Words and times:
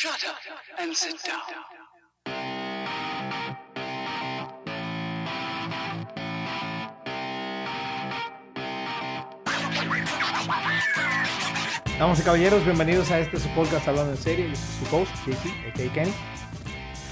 Shut 0.00 0.24
up 0.24 0.36
and 0.78 0.94
sit 0.94 1.14
down. 1.26 1.42
Damas 11.98 12.18
y 12.18 12.22
caballeros, 12.22 12.64
bienvenidos 12.64 13.10
a 13.10 13.18
este 13.18 13.38
su 13.38 13.50
podcast 13.50 13.86
Hablando 13.88 14.12
en 14.12 14.16
Serie. 14.16 14.48
Yo 14.48 14.56
soy 14.56 14.86
su 14.86 14.96
host, 14.96 15.12
JC, 15.26 15.68
a.k.a. 15.68 15.92
Kenny. 15.92 16.12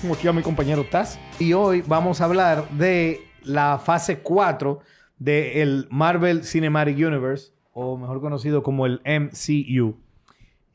Tengo 0.00 0.14
aquí 0.14 0.27
a 0.27 0.32
mi 0.32 0.41
compañero 0.41 0.86
Taz. 0.91 1.18
Y 1.39 1.52
hoy 1.52 1.82
vamos 1.86 2.23
a 2.23 2.25
hablar 2.25 2.70
de 2.70 3.20
la 3.43 3.79
fase 3.79 4.20
4 4.20 4.80
del 5.18 5.89
Marvel 5.91 6.43
Cinematic 6.43 6.96
Universe, 6.96 7.52
o 7.75 7.98
mejor 7.98 8.23
conocido 8.23 8.62
como 8.62 8.86
el 8.86 9.02
MCU. 9.05 10.07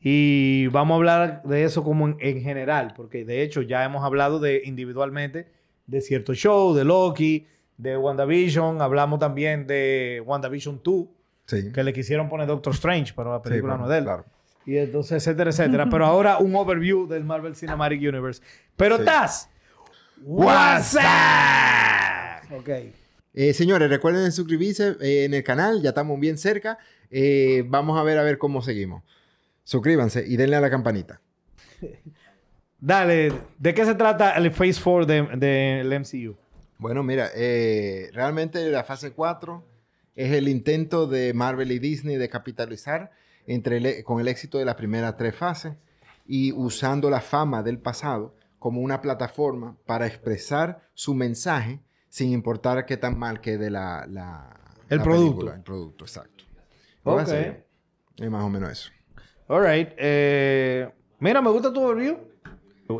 Y 0.06 0.66
vamos 0.66 0.92
a 0.92 0.96
hablar 0.96 1.42
de 1.44 1.64
eso 1.64 1.82
como 1.82 2.06
en, 2.06 2.16
en 2.20 2.42
general, 2.42 2.92
porque 2.94 3.24
de 3.24 3.40
hecho 3.42 3.62
ya 3.62 3.82
hemos 3.84 4.04
hablado 4.04 4.38
de 4.38 4.60
individualmente 4.66 5.46
de 5.86 6.00
ciertos 6.02 6.36
shows, 6.36 6.76
de 6.76 6.84
Loki, 6.84 7.46
de 7.78 7.96
WandaVision, 7.96 8.82
hablamos 8.82 9.18
también 9.18 9.66
de 9.66 10.22
WandaVision 10.26 10.80
2, 10.84 11.06
Sí. 11.46 11.72
que 11.72 11.82
le 11.82 11.92
quisieron 11.94 12.28
poner 12.28 12.46
Doctor 12.46 12.74
Strange, 12.74 13.12
pero 13.16 13.32
la 13.32 13.40
película 13.42 13.74
Sí, 13.74 13.78
no 13.80 13.84
es 13.86 13.90
de 13.90 13.98
él. 13.98 14.04
claro. 14.04 14.24
Y 14.66 14.76
entonces, 14.78 15.26
etcétera, 15.26 15.50
etcétera. 15.50 15.88
Pero 15.90 16.04
ahora 16.06 16.38
un 16.38 16.54
overview 16.54 17.06
del 17.06 17.24
Marvel 17.24 17.54
Cinematic 17.56 18.00
Universe. 18.00 18.42
Pero 18.76 18.98
Sí. 18.98 19.04
Taz, 19.04 19.48
WhatsApp. 21.14 22.52
Ok. 22.52 22.68
Eh, 23.34 23.52
señores, 23.52 23.90
recuerden 23.90 24.30
suscribirse 24.32 24.96
eh, 25.00 25.24
en 25.24 25.34
el 25.34 25.42
canal, 25.42 25.82
ya 25.82 25.88
estamos 25.90 26.18
bien 26.20 26.38
cerca. 26.38 26.78
Eh, 27.10 27.64
vamos 27.66 27.98
a 27.98 28.02
ver 28.04 28.18
a 28.18 28.22
ver 28.22 28.38
cómo 28.38 28.62
seguimos. 28.62 29.02
Suscríbanse 29.64 30.24
y 30.26 30.36
denle 30.36 30.56
a 30.56 30.60
la 30.60 30.70
campanita. 30.70 31.20
Dale, 32.80 33.32
¿de 33.58 33.74
qué 33.74 33.84
se 33.84 33.94
trata 33.94 34.32
el 34.36 34.50
Phase 34.50 34.80
4 34.82 35.06
del 35.06 35.40
de, 35.40 35.46
del 35.88 36.00
MCU? 36.00 36.36
Bueno, 36.78 37.02
mira, 37.02 37.30
eh, 37.34 38.10
realmente 38.12 38.68
la 38.70 38.84
fase 38.84 39.12
4 39.12 39.64
es 40.14 40.32
el 40.32 40.48
intento 40.48 41.06
de 41.06 41.32
Marvel 41.32 41.72
y 41.72 41.78
Disney 41.78 42.16
de 42.16 42.28
capitalizar 42.28 43.10
entre 43.46 43.78
el- 43.78 44.04
con 44.04 44.20
el 44.20 44.28
éxito 44.28 44.58
de 44.58 44.64
las 44.66 44.74
primeras 44.74 45.16
tres 45.16 45.34
fases 45.34 45.74
y 46.26 46.52
usando 46.52 47.08
la 47.10 47.20
fama 47.20 47.62
del 47.62 47.78
pasado 47.78 48.34
como 48.58 48.80
una 48.80 49.00
plataforma 49.00 49.76
para 49.86 50.06
expresar 50.06 50.82
su 50.94 51.14
mensaje 51.14 51.80
sin 52.08 52.32
importar 52.32 52.84
qué 52.86 52.96
tan 52.96 53.18
mal 53.18 53.40
quede 53.40 53.70
la, 53.70 54.06
la- 54.08 54.60
El 54.90 54.98
la 54.98 55.04
producto. 55.04 55.30
película, 55.36 55.54
el 55.56 55.62
producto, 55.62 56.04
exacto. 56.04 56.44
Ok. 57.04 57.28
es 58.18 58.30
más 58.30 58.44
o 58.44 58.48
menos 58.50 58.70
eso. 58.70 58.90
All 59.48 59.62
right. 59.62 59.92
Eh, 59.96 60.88
mira, 61.18 61.40
me 61.42 61.50
gusta 61.50 61.72
tu 61.72 61.82
overview. 61.82 62.16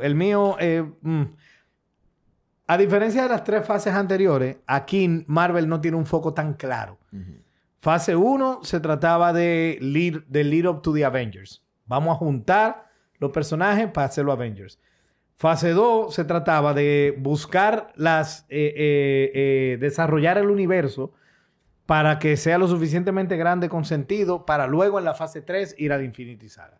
El 0.02 0.14
mío, 0.14 0.56
eh, 0.58 0.82
mm, 1.02 1.22
a 2.66 2.76
diferencia 2.78 3.22
de 3.24 3.28
las 3.28 3.44
tres 3.44 3.66
fases 3.66 3.92
anteriores, 3.94 4.56
aquí 4.66 5.24
Marvel 5.26 5.68
no 5.68 5.80
tiene 5.80 5.96
un 5.96 6.06
foco 6.06 6.32
tan 6.32 6.54
claro. 6.54 6.98
Fase 7.80 8.16
1 8.16 8.60
se 8.62 8.80
trataba 8.80 9.32
de 9.34 9.78
lead, 9.80 10.22
de 10.26 10.44
lead 10.44 10.66
up 10.66 10.80
to 10.80 10.94
the 10.94 11.04
Avengers. 11.04 11.62
Vamos 11.86 12.14
a 12.14 12.18
juntar 12.18 12.86
los 13.18 13.30
personajes 13.30 13.90
para 13.90 14.06
hacerlo 14.06 14.32
Avengers. 14.32 14.80
Fase 15.36 15.70
2 15.70 16.14
se 16.14 16.24
trataba 16.24 16.72
de 16.72 17.14
buscar 17.18 17.92
las... 17.96 18.46
eh, 18.48 18.72
eh, 18.74 19.32
eh, 19.34 19.78
desarrollar 19.78 20.38
el 20.38 20.48
universo 20.48 21.12
para 21.86 22.18
que 22.18 22.36
sea 22.36 22.56
lo 22.58 22.66
suficientemente 22.68 23.36
grande 23.36 23.68
con 23.68 23.84
sentido 23.84 24.46
para 24.46 24.66
luego 24.66 24.98
en 24.98 25.04
la 25.04 25.14
fase 25.14 25.42
3 25.42 25.74
ir 25.78 25.92
al 25.92 26.04
Infinity 26.04 26.48
Saga. 26.48 26.78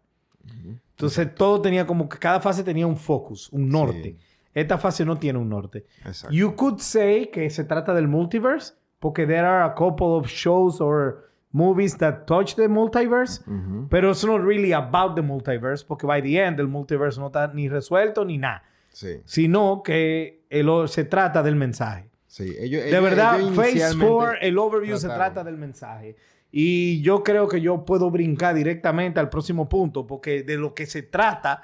Entonces 0.91 1.34
todo 1.34 1.61
tenía 1.61 1.86
como 1.86 2.08
que 2.08 2.19
cada 2.19 2.41
fase 2.41 2.62
tenía 2.62 2.86
un 2.86 2.96
focus, 2.96 3.48
un 3.52 3.69
norte. 3.69 4.16
Sí. 4.19 4.19
Esta 4.55 4.78
fase 4.78 5.05
no 5.05 5.16
tiene 5.16 5.38
un 5.38 5.48
norte. 5.48 5.84
Exacto. 6.05 6.34
You 6.34 6.55
could 6.55 6.78
say 6.78 7.27
que 7.27 7.50
se 7.50 7.64
trata 7.64 7.92
del 7.92 8.06
multiverse, 8.08 8.74
porque 9.00 9.27
there 9.27 9.41
are 9.41 9.64
a 9.64 9.74
couple 9.74 10.06
of 10.17 10.27
shows 10.29 10.80
or 10.80 11.29
movies 11.50 11.96
that 11.98 12.24
touch 12.27 12.55
the 12.55 12.68
multiverse, 12.68 13.42
Ujú. 13.50 13.89
pero 13.90 14.11
it's 14.11 14.24
not 14.24 14.40
really 14.42 14.73
about 14.73 15.17
the 15.17 15.23
multiverse, 15.23 15.84
porque 15.84 16.06
by 16.06 16.23
the 16.23 16.40
end 16.40 16.61
el 16.61 16.68
multiverse 16.68 17.18
no 17.18 17.27
está 17.27 17.48
ni 17.52 17.68
resuelto 17.68 18.24
ni 18.24 18.39
nada, 18.39 18.62
Sí, 18.90 19.20
sino 19.24 19.83
que 19.83 20.45
el- 20.50 20.89
se 20.89 21.05
trata 21.05 21.42
del 21.42 21.56
mensaje. 21.56 22.08
Sí. 22.36 22.55
Ellos, 22.58 22.83
De 22.83 22.89
ellos- 22.90 23.02
verdad, 23.02 23.40
ellos 23.40 23.55
Phase 23.55 23.70
inicialmente 23.70 24.12
4, 24.12 24.40
el 24.40 24.58
overview 24.58 24.96
se 24.98 25.08
trata 25.08 25.45
del 25.45 25.56
mensaje. 25.56 26.17
Y 26.56 27.00
yo 27.02 27.22
creo 27.24 27.48
que 27.48 27.61
yo 27.61 27.84
puedo 27.84 28.11
brincar 28.11 28.55
directamente 28.55 29.18
al 29.18 29.28
próximo 29.28 29.68
punto, 29.68 30.06
porque 30.06 30.42
de 30.44 30.56
lo 30.56 30.73
que 30.74 30.86
se 30.86 31.02
trata 31.02 31.62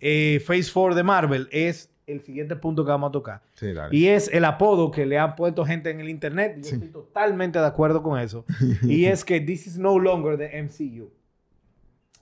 eh, 0.00 0.40
Phase 0.46 0.70
4 0.72 0.94
de 0.94 1.02
Marvel 1.02 1.48
es 1.50 1.90
el 2.06 2.22
siguiente 2.22 2.54
punto 2.56 2.84
que 2.84 2.90
vamos 2.90 3.08
a 3.08 3.12
tocar. 3.12 3.42
Sí. 3.54 3.66
Y 3.90 4.06
es 4.06 4.28
el 4.32 4.44
apodo 4.44 4.90
que 4.90 5.04
le 5.06 5.18
han 5.18 5.34
puesto 5.34 5.64
gente 5.64 5.90
en 5.90 6.00
el 6.00 6.08
internet. 6.08 6.54
y 6.58 6.62
Yo 6.62 6.74
estoy 6.74 6.88
totalmente 6.88 7.58
de 7.58 7.66
acuerdo 7.66 8.02
con 8.02 8.18
eso. 8.18 8.44
y 8.82 9.06
es 9.06 9.24
que 9.24 9.40
this 9.40 9.66
is 9.66 9.76
no 9.78 9.98
longer 9.98 10.38
the 10.38 10.62
MCU. 10.62 11.10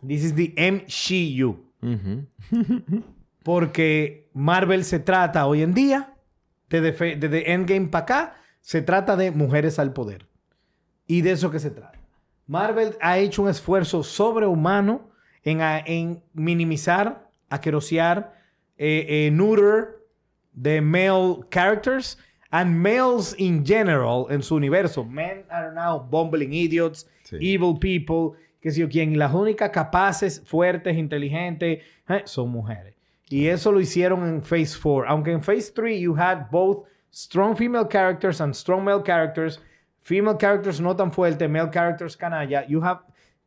This 0.07 0.25
is 0.25 0.35
the 0.35 0.55
MCU. 0.57 1.57
Ujú. 1.83 2.27
Porque 3.43 4.29
Marvel 4.33 4.85
se 4.85 4.99
trata 4.99 5.47
hoy 5.47 5.63
en 5.63 5.73
día, 5.75 6.15
desde, 6.69 7.17
desde 7.17 7.53
Endgame 7.53 7.89
para 7.89 8.03
acá, 8.05 8.35
se 8.61 8.83
trata 8.83 9.17
de 9.17 9.31
mujeres 9.31 9.79
al 9.79 9.93
poder. 9.93 10.27
Y 11.07 11.23
de 11.23 11.33
eso 11.33 11.51
que 11.51 11.61
se 11.61 11.71
trata. 11.71 11.99
Marvel 12.47 12.97
ha 13.01 13.19
hecho 13.19 13.43
un 13.43 13.49
esfuerzo 13.49 14.03
sobrehumano 14.03 15.11
en, 15.45 16.23
minimizar, 16.35 17.29
aquerosear, 17.49 18.35
eh, 18.77 19.07
eh, 19.09 19.31
neuter 19.31 19.97
de 20.53 20.81
male 20.81 21.41
characters 21.51 22.19
and 22.51 22.75
males 22.77 23.35
in 23.39 23.65
general 23.65 24.27
en 24.31 24.43
su 24.43 24.57
universo. 24.57 25.05
Men 25.05 25.45
are 25.49 25.73
now 25.73 25.99
bumbling 26.01 26.53
idiots, 26.53 27.09
Sí. 27.25 27.37
evil 27.41 27.79
people, 27.79 28.39
que 28.61 28.71
sé 28.71 28.81
yo 28.81 28.89
quién. 28.89 29.13
Y 29.13 29.17
las 29.17 29.33
únicas 29.35 29.71
capaces, 29.71 30.43
fuertes, 30.45 30.97
inteligentes, 30.97 31.83
eh, 32.09 32.23
son 32.25 32.51
mujeres. 32.51 32.96
Y 33.29 33.49
eso 33.49 33.73
lo 33.73 33.81
hicieron 33.81 34.27
en 34.27 34.43
Phase 34.43 34.79
4. 34.81 35.09
Aunque 35.09 35.33
en 35.33 35.43
Phase 35.43 35.73
3 35.75 36.01
you 36.01 36.17
had 36.17 36.49
both 36.51 36.87
strong 37.11 37.57
female 37.57 37.87
characters 37.89 38.41
and 38.41 38.55
strong 38.55 38.85
male 38.85 39.03
characters. 39.03 39.61
Female 40.03 40.37
characters 40.39 40.81
no 40.81 40.95
tan 40.95 41.11
fuertes, 41.11 41.51
male 41.51 41.71
characters 41.71 42.17
canalla. 42.17 42.65
You 42.67 42.83
have... 42.85 43.01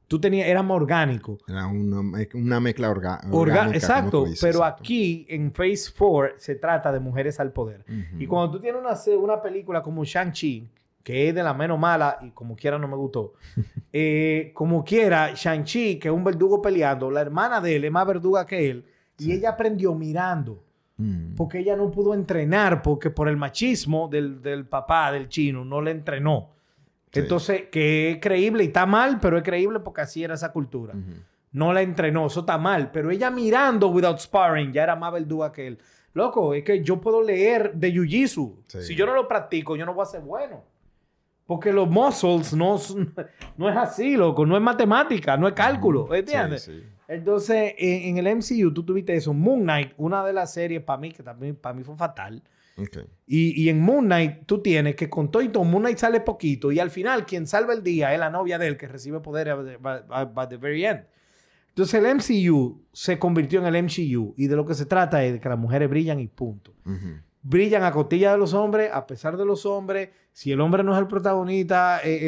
Tú 0.10 0.20
tenías... 0.20 0.48
Era 0.48 0.62
más 0.64 0.76
orgánico. 0.76 1.38
Era 1.48 1.68
una, 1.68 2.02
una 2.34 2.60
mezcla 2.60 2.90
orga- 2.90 3.22
orgánica. 3.32 3.78
exacto, 3.78 4.26
dices, 4.26 4.42
pero 4.42 4.60
exacto. 4.60 4.84
aquí 4.84 5.26
en 5.30 5.54
Phase 5.54 5.92
4 5.98 6.34
se 6.38 6.56
trata 6.56 6.92
de 6.92 7.00
mujeres 7.00 7.40
al 7.40 7.54
poder. 7.54 7.86
Ujú. 7.88 8.22
Y 8.22 8.28
cuando 8.28 8.52
tú 8.52 8.60
tienes 8.60 8.82
una, 8.82 9.18
una 9.18 9.42
película 9.42 9.82
como 9.84 10.04
Shang-Chi, 10.04 10.68
que 11.04 11.30
es 11.30 11.36
de 11.36 11.44
la 11.44 11.54
menos 11.54 11.80
mala 11.80 12.18
y 12.22 12.32
como 12.32 12.56
quiera 12.56 12.78
no 12.78 12.88
me 12.88 12.96
gustó, 12.98 13.34
eh, 13.94 14.52
como 14.54 14.84
quiera, 14.84 15.32
Shang-Chi, 15.34 16.00
que 16.00 16.10
es 16.10 16.14
un 16.14 16.24
verdugo 16.24 16.62
peleando, 16.62 17.10
la 17.10 17.22
hermana 17.22 17.62
de 17.62 17.76
él 17.78 17.86
es 17.86 17.92
más 17.92 18.06
verduga 18.06 18.46
que 18.46 18.70
él, 18.70 18.86
y 19.20 19.32
ella 19.34 19.50
aprendió 19.52 19.94
mirando, 19.96 20.64
Mm. 20.98 21.36
porque 21.36 21.60
ella 21.60 21.76
no 21.78 21.90
pudo 21.92 22.14
entrenar, 22.14 22.82
porque 22.82 23.10
por 23.10 23.30
el 23.30 23.38
machismo 23.38 24.10
del, 24.10 24.42
del 24.42 24.66
papá, 24.66 25.12
del 25.14 25.30
chino, 25.30 25.64
no 25.64 25.82
le 25.82 25.92
entrenó. 25.92 26.50
Sí. 27.14 27.22
Entonces, 27.22 27.64
que 27.72 28.12
es 28.12 28.18
creíble 28.20 28.66
y 28.66 28.68
está 28.68 28.86
mal, 28.86 29.18
pero 29.22 29.38
es 29.38 29.44
creíble 29.44 29.80
porque 29.80 30.02
así 30.02 30.24
era 30.24 30.34
esa 30.36 30.52
cultura 30.52 30.94
no 31.52 31.74
la 31.74 31.82
entrenó, 31.82 32.28
eso 32.28 32.42
está 32.42 32.60
mal, 32.60 32.92
pero 32.92 33.10
ella 33.10 33.32
mirando 33.32 33.88
without 33.88 34.20
sparring 34.20 34.72
ya 34.72 34.84
era 34.84 34.96
más 34.96 35.12
verduga 35.12 35.52
que 35.52 35.66
él. 35.66 35.80
Loco, 36.14 36.54
es 36.54 36.64
que 36.64 36.84
yo 36.84 37.02
puedo 37.02 37.24
leer 37.24 37.74
de 37.74 37.92
Jiu-Jitsu. 37.92 38.56
Sí. 38.68 38.82
Si 38.84 38.96
yo 38.96 39.08
no 39.08 39.16
lo 39.16 39.28
practico, 39.28 39.76
yo 39.76 39.84
no 39.86 39.96
voy 39.96 40.04
a 40.04 40.06
ser 40.06 40.22
bueno. 40.22 40.62
Porque 41.48 41.74
los 41.74 41.90
muscles 41.90 42.54
no, 42.54 42.78
no 43.58 43.70
es 43.70 43.78
así, 43.78 44.16
loco, 44.16 44.46
no 44.46 44.56
es 44.56 44.62
matemática, 44.62 45.38
no 45.38 45.48
es 45.48 45.54
cálculo, 45.56 46.14
¿entiendes? 46.14 46.64
Sí. 46.66 46.84
Entonces, 47.10 47.74
en, 47.78 48.18
en 48.18 48.26
el 48.26 48.38
MCU 48.38 48.72
tú 48.72 48.84
tuviste 48.84 49.16
eso. 49.16 49.34
Moon 49.34 49.64
Knight, 49.64 49.94
una 49.98 50.24
de 50.24 50.32
las 50.32 50.54
series 50.54 50.84
para 50.84 51.00
mí, 51.00 51.12
que 51.12 51.24
también 51.24 51.56
para 51.56 51.74
mí 51.74 51.84
fue 51.84 51.98
fatal. 51.98 52.42
Y, 53.28 53.62
y 53.62 53.70
en 53.70 53.82
Moon 53.82 54.06
Knight 54.06 54.46
tú 54.46 54.62
tienes 54.62 54.96
que 54.96 55.10
con 55.10 55.30
todo 55.30 55.42
y 55.42 55.50
todo, 55.50 55.64
Moon 55.64 55.84
Knight 55.84 55.98
sale 55.98 56.22
poquito 56.22 56.72
y 56.72 56.80
al 56.80 56.92
final 56.92 57.26
quien 57.26 57.46
salva 57.46 57.74
el 57.74 57.84
día 57.84 58.14
es 58.14 58.20
la 58.20 58.30
novia 58.30 58.58
de 58.58 58.68
él 58.68 58.78
que 58.78 58.88
recibe 58.88 59.20
poder 59.20 59.80
by 59.82 60.48
the 60.48 60.56
very 60.56 60.86
end. 60.86 61.02
Entonces 61.70 62.02
el 62.02 62.16
MCU 62.16 62.82
se 62.94 63.20
convirtió 63.20 63.60
en 63.66 63.74
el 63.74 63.84
MCU 63.84 64.34
y 64.38 64.48
de 64.48 64.56
lo 64.56 64.66
que 64.66 64.74
se 64.74 64.86
trata 64.86 65.24
es 65.24 65.34
de 65.34 65.40
que 65.40 65.50
las 65.50 65.58
mujeres 65.58 65.90
brillan 65.90 66.20
y 66.20 66.28
punto. 66.28 66.74
Brillan 67.42 67.84
a 67.84 67.92
costilla 67.92 68.34
de 68.34 68.38
los 68.38 68.54
hombres, 68.54 68.90
a 68.94 69.08
pesar 69.08 69.38
de 69.38 69.46
los 69.46 69.66
hombres. 69.66 70.10
Si 70.34 70.52
el 70.52 70.60
hombre 70.60 70.84
no 70.84 70.94
es 70.94 71.00
el 71.00 71.08
protagonista, 71.08 72.02
eh, 72.04 72.20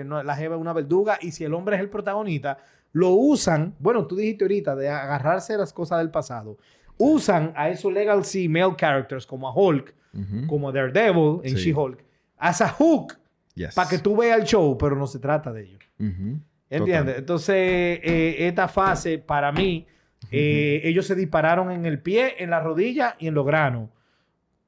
eh, 0.00 0.04
no, 0.04 0.22
la 0.22 0.34
jeva 0.34 0.56
es 0.56 0.60
una 0.60 0.72
verduga. 0.72 1.18
Y 1.20 1.30
si 1.30 1.44
el 1.44 1.54
hombre 1.54 1.76
es 1.76 1.80
el 1.80 1.90
protagonista, 1.90 2.58
lo 2.92 3.10
usan, 3.10 3.74
bueno, 3.78 4.06
tú 4.06 4.16
dijiste 4.16 4.44
ahorita, 4.44 4.74
de 4.76 4.88
agarrarse 4.88 5.54
a 5.54 5.58
las 5.58 5.72
cosas 5.72 5.98
del 5.98 6.10
pasado. 6.10 6.56
Usan 6.96 7.52
a 7.56 7.68
esos 7.68 7.92
legal 7.92 8.24
C 8.24 8.48
male 8.48 8.74
characters 8.76 9.26
como 9.26 9.48
a 9.48 9.52
Hulk, 9.54 9.94
Ujú. 10.14 10.46
como 10.46 10.72
Daredevil 10.72 11.40
en 11.44 11.56
Sí. 11.56 11.70
She-Hulk, 11.72 12.02
as 12.38 12.60
a 12.60 12.68
hook 12.68 13.14
Yes. 13.54 13.74
para 13.74 13.88
que 13.88 13.98
tú 13.98 14.16
veas 14.16 14.38
el 14.40 14.44
show, 14.46 14.76
pero 14.78 14.96
no 14.96 15.06
se 15.06 15.18
trata 15.18 15.52
de 15.52 15.62
ello. 15.62 15.78
Ujú. 16.00 16.40
¿Entiendes? 16.70 17.00
Total. 17.14 17.18
Entonces, 17.20 17.56
eh, 18.02 18.36
esta 18.48 18.68
fase 18.68 19.18
para 19.18 19.52
mí 19.52 19.86
Eh, 20.32 20.80
ellos 20.82 21.06
se 21.06 21.14
dispararon 21.14 21.70
en 21.70 21.86
el 21.86 22.00
pie, 22.02 22.34
en 22.42 22.50
la 22.50 22.58
rodilla 22.58 23.14
y 23.20 23.28
en 23.28 23.34
los 23.34 23.46
granos. 23.46 23.88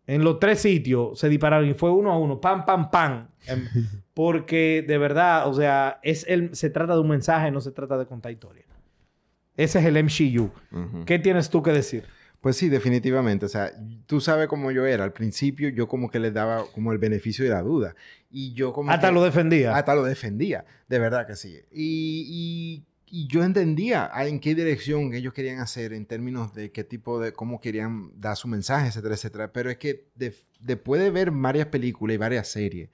En 0.06 0.24
los 0.24 0.40
tres 0.40 0.60
sitios 0.60 1.18
se 1.18 1.28
dispararon 1.28 1.68
y 1.68 1.74
fue 1.74 1.90
uno 1.90 2.10
a 2.12 2.18
uno, 2.18 2.40
pam, 2.40 2.64
pam, 2.64 2.90
pam. 2.90 3.28
Em, 3.46 3.64
Porque 4.14 4.84
de 4.86 4.98
verdad, 4.98 5.48
o 5.48 5.54
sea, 5.54 6.00
es 6.02 6.24
el, 6.28 6.54
se 6.54 6.68
trata 6.70 6.94
de 6.94 7.00
un 7.00 7.08
mensaje, 7.08 7.50
no 7.50 7.60
se 7.60 7.70
trata 7.70 7.96
de 7.96 8.06
contar 8.06 8.32
historia. 8.32 8.64
Ese 9.56 9.78
es 9.78 9.84
el 9.84 9.96
MCU. 10.02 10.50
Ujú. 10.72 11.04
¿Qué 11.06 11.18
tienes 11.18 11.48
tú 11.50 11.62
que 11.62 11.70
decir? 11.72 12.04
Pues 12.40 12.56
sí, 12.56 12.68
definitivamente. 12.70 13.44
O 13.46 13.48
sea, 13.48 13.70
tú 14.06 14.20
sabes 14.20 14.48
cómo 14.48 14.70
yo 14.70 14.86
era. 14.86 15.04
Al 15.04 15.12
principio 15.12 15.68
yo 15.68 15.86
como 15.86 16.10
que 16.10 16.18
le 16.18 16.30
daba 16.30 16.64
como 16.72 16.92
el 16.92 16.98
beneficio 16.98 17.44
de 17.44 17.50
la 17.50 17.60
duda. 17.62 17.94
Y 18.30 18.54
yo 18.54 18.72
como 18.72 18.90
Hasta 18.90 19.08
que- 19.08 19.14
lo 19.14 19.22
defendía. 19.22 19.76
Hasta 19.76 19.94
lo 19.94 20.02
defendía. 20.02 20.64
De 20.88 20.98
verdad 20.98 21.26
que 21.26 21.36
sí. 21.36 21.58
Y, 21.70 22.24
y- 22.28 22.84
y 23.10 23.26
yo 23.26 23.42
entendía 23.44 24.10
en 24.16 24.40
qué 24.40 24.54
dirección 24.54 25.14
ellos 25.14 25.32
querían 25.34 25.58
hacer 25.60 25.92
en 25.92 26.06
términos 26.06 26.54
de 26.54 26.70
qué 26.72 26.84
tipo 26.84 27.20
de... 27.20 27.32
cómo 27.32 27.60
querían 27.60 28.12
dar 28.20 28.36
su 28.36 28.48
mensaje, 28.48 28.88
etcétera, 28.88 29.14
etcétera. 29.14 29.52
Pero 29.52 29.70
es 29.70 29.78
que 29.78 30.06
de- 30.14 30.34
después 30.60 31.00
de 31.02 31.10
ver 31.10 31.30
varias 31.30 31.66
películas 31.68 32.14
y 32.14 32.18
varias 32.18 32.48
series, 32.48 32.90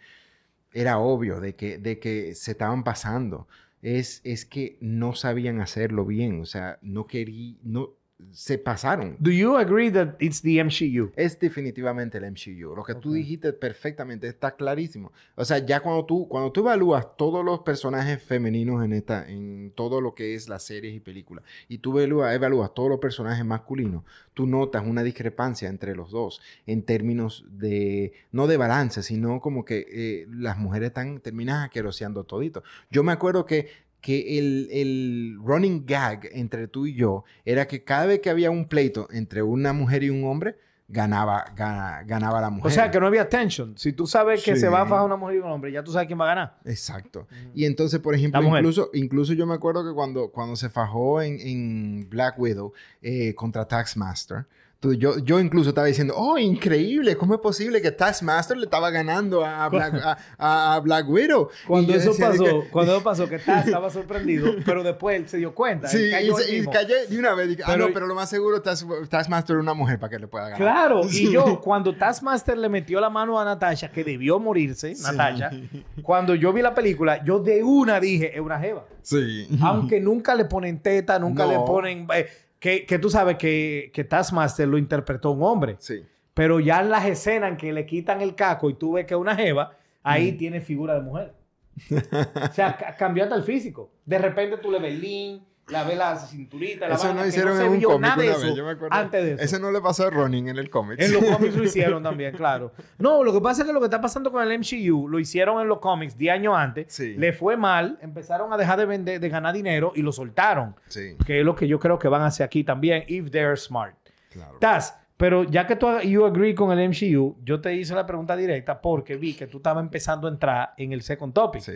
era 0.72 0.98
obvio 0.98 1.40
de 1.40 1.54
que, 1.54 1.78
de 1.78 1.98
que 1.98 2.34
se 2.34 2.52
estaban 2.52 2.84
pasando. 2.84 3.48
Es, 3.82 4.20
es 4.24 4.44
que 4.46 4.78
no 4.80 5.14
sabían 5.14 5.60
hacerlo 5.60 6.04
bien. 6.06 6.40
O 6.40 6.46
sea, 6.46 6.78
no 6.82 7.06
querían... 7.06 7.58
No, 7.62 7.90
se 8.30 8.56
pasaron. 8.58 9.16
Do 9.18 9.30
you 9.30 9.56
agree 9.56 9.90
that 9.90 10.14
it's 10.20 10.40
the 10.40 10.62
MCU? 10.62 11.12
Es 11.16 11.38
definitivamente 11.38 12.16
el 12.18 12.24
MCU. 12.24 12.74
Lo 12.74 12.82
que 12.82 12.94
tú 12.94 13.10
Ok. 13.10 13.14
dijiste 13.16 13.52
perfectamente, 13.52 14.26
está 14.26 14.56
clarísimo. 14.56 15.12
O 15.34 15.44
sea, 15.44 15.58
ya 15.58 15.80
cuando 15.80 16.06
tú, 16.06 16.26
cuando 16.26 16.50
tú 16.50 16.60
evalúas 16.60 17.16
todos 17.16 17.44
los 17.44 17.60
personajes 17.60 18.22
femeninos 18.22 18.82
en 18.84 18.94
esta, 18.94 19.28
en 19.28 19.70
todo 19.74 20.00
lo 20.00 20.14
que 20.14 20.34
es 20.34 20.48
las 20.48 20.62
series 20.64 20.94
y 20.94 21.00
películas, 21.00 21.44
y 21.68 21.78
tú 21.78 21.98
evalúas, 21.98 22.34
evalúas 22.34 22.72
todos 22.72 22.88
los 22.88 23.00
personajes 23.00 23.44
masculinos, 23.44 24.02
tú 24.32 24.46
notas 24.46 24.86
una 24.86 25.02
discrepancia 25.02 25.68
entre 25.68 25.94
los 25.94 26.10
dos 26.10 26.40
en 26.66 26.82
términos 26.82 27.44
de, 27.50 28.12
no 28.32 28.46
de 28.46 28.56
balance, 28.56 29.02
sino 29.02 29.40
como 29.40 29.64
que 29.64 29.86
eh, 29.90 30.26
las 30.30 30.56
mujeres 30.58 30.88
están 30.88 31.20
terminan 31.20 31.62
aqueroseando 31.64 32.24
todito. 32.24 32.62
Yo 32.90 33.02
me 33.02 33.12
acuerdo 33.12 33.44
que 33.44 33.68
que 34.06 34.38
el, 34.38 34.68
el 34.70 35.36
running 35.42 35.84
gag 35.84 36.28
entre 36.32 36.68
tú 36.68 36.86
y 36.86 36.94
yo 36.94 37.24
era 37.44 37.66
que 37.66 37.82
cada 37.82 38.06
vez 38.06 38.20
que 38.20 38.30
había 38.30 38.52
un 38.52 38.68
pleito 38.68 39.08
entre 39.10 39.42
una 39.42 39.72
mujer 39.72 40.04
y 40.04 40.10
un 40.10 40.24
hombre, 40.24 40.54
ganaba, 40.88 41.44
gana- 41.56 42.04
ganaba 42.06 42.40
la 42.40 42.48
mujer. 42.50 42.70
O 42.70 42.72
sea, 42.72 42.88
que 42.92 43.00
no 43.00 43.08
había 43.08 43.28
tension. 43.28 43.76
Si 43.76 43.92
tú 43.92 44.06
sabes 44.06 44.44
que 44.44 44.54
Sí. 44.54 44.60
se 44.60 44.68
va 44.68 44.82
a 44.82 44.86
fajar 44.86 45.04
una 45.06 45.16
mujer 45.16 45.34
y 45.36 45.38
un 45.40 45.46
hombre, 45.50 45.72
ya 45.72 45.82
tú 45.82 45.90
sabes 45.90 46.06
quién 46.06 46.20
va 46.20 46.26
a 46.26 46.28
ganar. 46.28 46.58
Exacto. 46.64 47.26
Y 47.54 47.64
entonces, 47.64 47.98
por 47.98 48.14
ejemplo, 48.14 48.40
incluso, 48.40 48.90
incluso 48.94 49.32
yo 49.32 49.44
me 49.46 49.54
acuerdo 49.54 49.84
que 49.84 49.92
cuando, 49.92 50.30
cuando 50.30 50.54
se 50.54 50.68
fajó 50.70 51.20
en, 51.22 51.40
en 51.40 52.08
Black 52.08 52.38
Widow 52.38 52.72
eh, 53.02 53.34
contra 53.34 53.66
Taskmaster, 53.66 54.46
tú- 54.80 54.94
yo, 54.94 55.18
yo 55.18 55.40
incluso 55.40 55.70
estaba 55.70 55.86
diciendo, 55.86 56.14
oh, 56.16 56.38
increíble, 56.38 57.16
¿cómo 57.16 57.34
es 57.34 57.40
posible 57.40 57.80
que 57.82 57.90
Taskmaster 57.90 58.56
le 58.56 58.64
estaba 58.64 58.90
ganando 58.90 59.44
a 59.44 59.68
Black, 59.68 59.94
a, 60.02 60.18
a- 60.38 60.74
a 60.74 60.80
Black 60.80 61.08
Widow? 61.08 61.48
Cuando 61.66 61.92
Y 61.92 61.96
eso 61.96 62.12
pasó, 62.18 62.44
que- 62.44 62.68
cuando 62.70 62.92
eso 62.94 63.02
pasó, 63.04 63.28
que 63.28 63.38
Taz 63.38 63.66
estaba 63.66 63.90
sorprendido, 63.90 64.52
pero 64.64 64.82
después 64.82 65.16
él 65.20 65.28
se 65.28 65.38
dio 65.38 65.54
cuenta. 65.54 65.88
Sí, 65.88 65.98
él 66.04 66.10
cayó 66.12 66.34
y, 66.40 66.56
y 66.56 67.14
de 67.14 67.18
una 67.18 67.34
vez. 67.34 67.48
Dije, 67.48 67.62
ah, 67.64 67.70
Pero- 67.72 67.88
no, 67.88 67.94
pero 67.94 68.06
lo 68.06 68.14
más 68.14 68.28
seguro, 68.30 68.62
Task- 68.62 69.08
Taskmaster 69.08 69.56
es 69.56 69.62
una 69.62 69.74
mujer 69.74 69.98
para 69.98 70.10
que 70.10 70.18
le 70.18 70.26
pueda 70.28 70.44
ganar. 70.50 70.58
Claro, 70.58 71.02
Sí. 71.04 71.26
y 71.28 71.32
yo, 71.32 71.60
cuando 71.64 71.94
Taskmaster 71.96 72.56
le 72.58 72.68
metió 72.68 73.00
la 73.00 73.10
mano 73.10 73.40
a 73.40 73.44
Natasha, 73.44 73.90
que 73.90 74.04
debió 74.04 74.38
morirse, 74.38 74.94
Natasha, 75.02 75.50
cuando 76.02 76.34
yo 76.34 76.52
vi 76.52 76.62
la 76.62 76.74
película, 76.74 77.24
yo 77.24 77.38
de 77.40 77.62
una 77.64 77.98
dije, 78.00 78.34
es 78.34 78.40
una 78.40 78.58
jeva. 78.58 78.84
Sí. 79.02 79.48
Aunque 79.62 80.00
nunca 80.00 80.34
le 80.34 80.44
ponen 80.46 80.80
teta, 80.80 81.18
nunca 81.18 81.44
No. 81.46 81.50
le 81.52 81.58
ponen... 81.60 82.06
eh, 82.14 82.26
que, 82.58 82.86
que 82.86 82.98
tú 82.98 83.10
sabes 83.10 83.36
que, 83.36 83.90
que 83.92 84.04
Taskmaster 84.04 84.66
lo 84.68 84.78
interpretó 84.78 85.30
un 85.32 85.42
hombre. 85.42 85.76
Sí. 85.78 86.04
Pero 86.34 86.60
ya 86.60 86.80
en 86.80 86.90
las 86.90 87.04
escenas 87.06 87.50
en 87.52 87.56
que 87.56 87.72
le 87.72 87.86
quitan 87.86 88.20
el 88.20 88.34
caco 88.34 88.68
y 88.70 88.74
tú 88.74 88.92
ves 88.92 89.06
que 89.06 89.14
es 89.14 89.20
una 89.20 89.34
jeva, 89.36 89.76
ahí 90.02 90.32
tiene 90.32 90.60
figura 90.60 90.94
de 90.94 91.00
mujer. 91.00 91.32
o 91.90 92.52
sea, 92.52 92.76
ca- 92.76 92.96
cambió 92.96 93.24
hasta 93.24 93.36
el 93.36 93.42
físico. 93.42 93.90
De 94.04 94.18
repente 94.18 94.56
tú 94.58 94.70
le 94.70 94.78
ves 94.78 94.98
lean, 94.98 95.40
la 95.68 95.82
ves 95.82 95.98
la 95.98 96.16
cinturita, 96.16 96.86
la 96.88 96.94
Eso 96.94 97.06
vaina, 97.08 97.22
no 97.22 97.26
hicieron 97.26 97.56
se 97.56 97.64
en 97.64 97.72
un 97.72 97.80
cómic 97.82 98.00
nada 98.00 98.16
de 98.16 98.28
una 98.28 98.36
eso 98.36 98.46
vez, 98.46 98.54
yo 98.56 98.64
me 98.64 98.70
acuerdo. 98.70 98.94
antes 98.96 99.24
de 99.24 99.32
eso. 99.32 99.42
Eso 99.42 99.58
no 99.58 99.72
le 99.72 99.80
pasó 99.80 100.06
a 100.06 100.10
Ronin 100.10 100.48
en 100.48 100.58
el 100.58 100.70
cómic. 100.70 101.00
En 101.00 101.12
los 101.12 101.24
cómics 101.36 101.56
lo 101.56 101.64
hicieron 101.64 102.02
también, 102.04 102.36
claro. 102.36 102.72
No, 102.98 103.24
lo 103.24 103.32
que 103.32 103.40
pasa 103.40 103.62
es 103.62 103.66
que 103.66 103.72
lo 103.72 103.80
que 103.80 103.86
está 103.86 104.00
pasando 104.00 104.30
con 104.30 104.48
el 104.48 104.58
MCU 104.60 105.08
lo 105.08 105.18
hicieron 105.18 105.60
en 105.60 105.66
los 105.66 105.80
cómics 105.80 106.16
10 106.16 106.34
años 106.34 106.54
antes. 106.56 106.86
Sí. 106.94 107.14
Le 107.16 107.32
fue 107.32 107.56
mal, 107.56 107.98
empezaron 108.00 108.52
a 108.52 108.56
dejar 108.56 108.78
de 108.78 108.86
vender, 108.86 109.18
de 109.18 109.28
ganar 109.28 109.54
dinero 109.54 109.92
y 109.96 110.02
lo 110.02 110.12
soltaron. 110.12 110.76
Sí, 110.86 111.16
Que 111.26 111.40
es 111.40 111.44
lo 111.44 111.56
que 111.56 111.66
yo 111.66 111.80
creo 111.80 111.98
que 111.98 112.06
van 112.08 112.22
a 112.22 112.26
hacer 112.26 112.44
aquí 112.44 112.62
también, 112.62 113.04
if 113.08 113.30
they're 113.30 113.56
smart. 113.56 113.94
claro. 114.30 114.58
Taz, 114.60 114.96
pero 115.16 115.42
ya 115.44 115.66
que 115.66 115.74
tú 115.74 115.88
you 116.00 116.24
agree 116.26 116.54
con 116.54 116.70
el 116.78 116.90
MCU, 116.90 117.38
yo 117.42 117.60
te 117.60 117.74
hice 117.74 117.92
la 117.94 118.06
pregunta 118.06 118.36
directa 118.36 118.80
porque 118.80 119.16
vi 119.16 119.34
que 119.34 119.46
tú 119.48 119.56
estabas 119.56 119.82
empezando 119.82 120.28
a 120.28 120.30
entrar 120.30 120.74
en 120.76 120.92
el 120.92 121.02
second 121.02 121.32
topic. 121.32 121.62
Sí. 121.62 121.72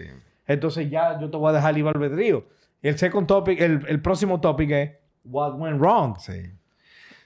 Entonces 0.46 0.88
ya 0.90 1.18
yo 1.20 1.28
te 1.30 1.36
voy 1.36 1.50
a 1.50 1.54
dejar 1.54 1.74
libre 1.74 1.90
albedrío. 1.90 2.44
El 2.82 2.98
second 2.98 3.26
topic, 3.26 3.60
el, 3.60 3.84
el 3.88 4.00
próximo 4.02 4.40
topic 4.40 4.70
es 4.70 4.90
What 5.24 5.58
went 5.58 5.78
wrong? 5.80 6.16
Sí. 6.18 6.50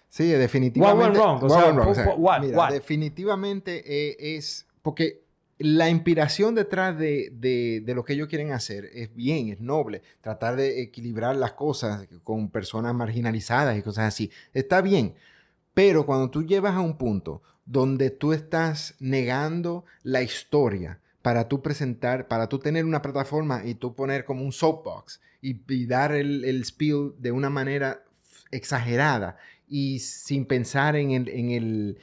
Sí, 0.08 0.28
definitivamente. 0.30 1.18
What 1.18 1.38
went 1.38 1.40
wrong? 1.40 1.44
O 1.44 1.48
sea, 1.48 1.64
went 1.66 1.76
wrong? 1.76 1.84
po- 1.86 1.90
O 1.90 1.94
sea, 1.94 2.04
po- 2.06 2.14
what- 2.16 2.40
mira, 2.40 2.56
what? 2.58 2.70
definitivamente 2.72 3.82
eh, 3.86 4.36
es 4.36 4.66
porque 4.82 5.22
la 5.58 5.88
inspiración 5.88 6.54
detrás 6.56 6.98
de, 6.98 7.30
de- 7.32 7.80
de 7.84 7.94
lo 7.94 8.04
que 8.04 8.14
ellos 8.14 8.28
quieren 8.28 8.50
hacer 8.52 8.86
es 8.92 9.14
bien, 9.14 9.48
es 9.50 9.60
noble. 9.60 10.02
Tratar 10.20 10.56
de 10.56 10.82
equilibrar 10.82 11.36
las 11.36 11.52
cosas 11.52 12.06
con 12.24 12.48
personas 12.50 12.94
marginalizadas 12.94 13.78
y 13.78 13.82
cosas 13.82 14.06
así. 14.06 14.30
Está 14.52 14.82
bien. 14.82 15.14
Pero 15.72 16.04
cuando 16.06 16.30
tú 16.30 16.42
llevas 16.44 16.74
a 16.74 16.80
un 16.80 16.96
punto 16.98 17.42
donde 17.64 18.10
tú 18.10 18.32
estás 18.32 18.94
negando 19.00 19.84
la 20.02 20.22
historia 20.22 21.00
para 21.24 21.48
tú 21.48 21.62
presentar, 21.62 22.28
para 22.28 22.50
tú 22.50 22.58
tener 22.58 22.84
una 22.84 23.00
plataforma 23.00 23.62
y 23.64 23.76
tú 23.76 23.94
poner 23.94 24.26
como 24.26 24.44
un 24.44 24.52
soapbox 24.52 25.22
y, 25.40 25.56
y 25.72 25.86
dar 25.86 26.12
el, 26.12 26.44
el 26.44 26.62
spiel 26.66 27.12
de 27.18 27.32
una 27.32 27.48
manera 27.48 28.02
exagerada 28.50 29.38
y 29.66 30.00
sin 30.00 30.44
pensar 30.44 30.96
en, 30.96 31.12
el, 31.12 31.28
en, 31.30 31.50
el, 31.50 31.98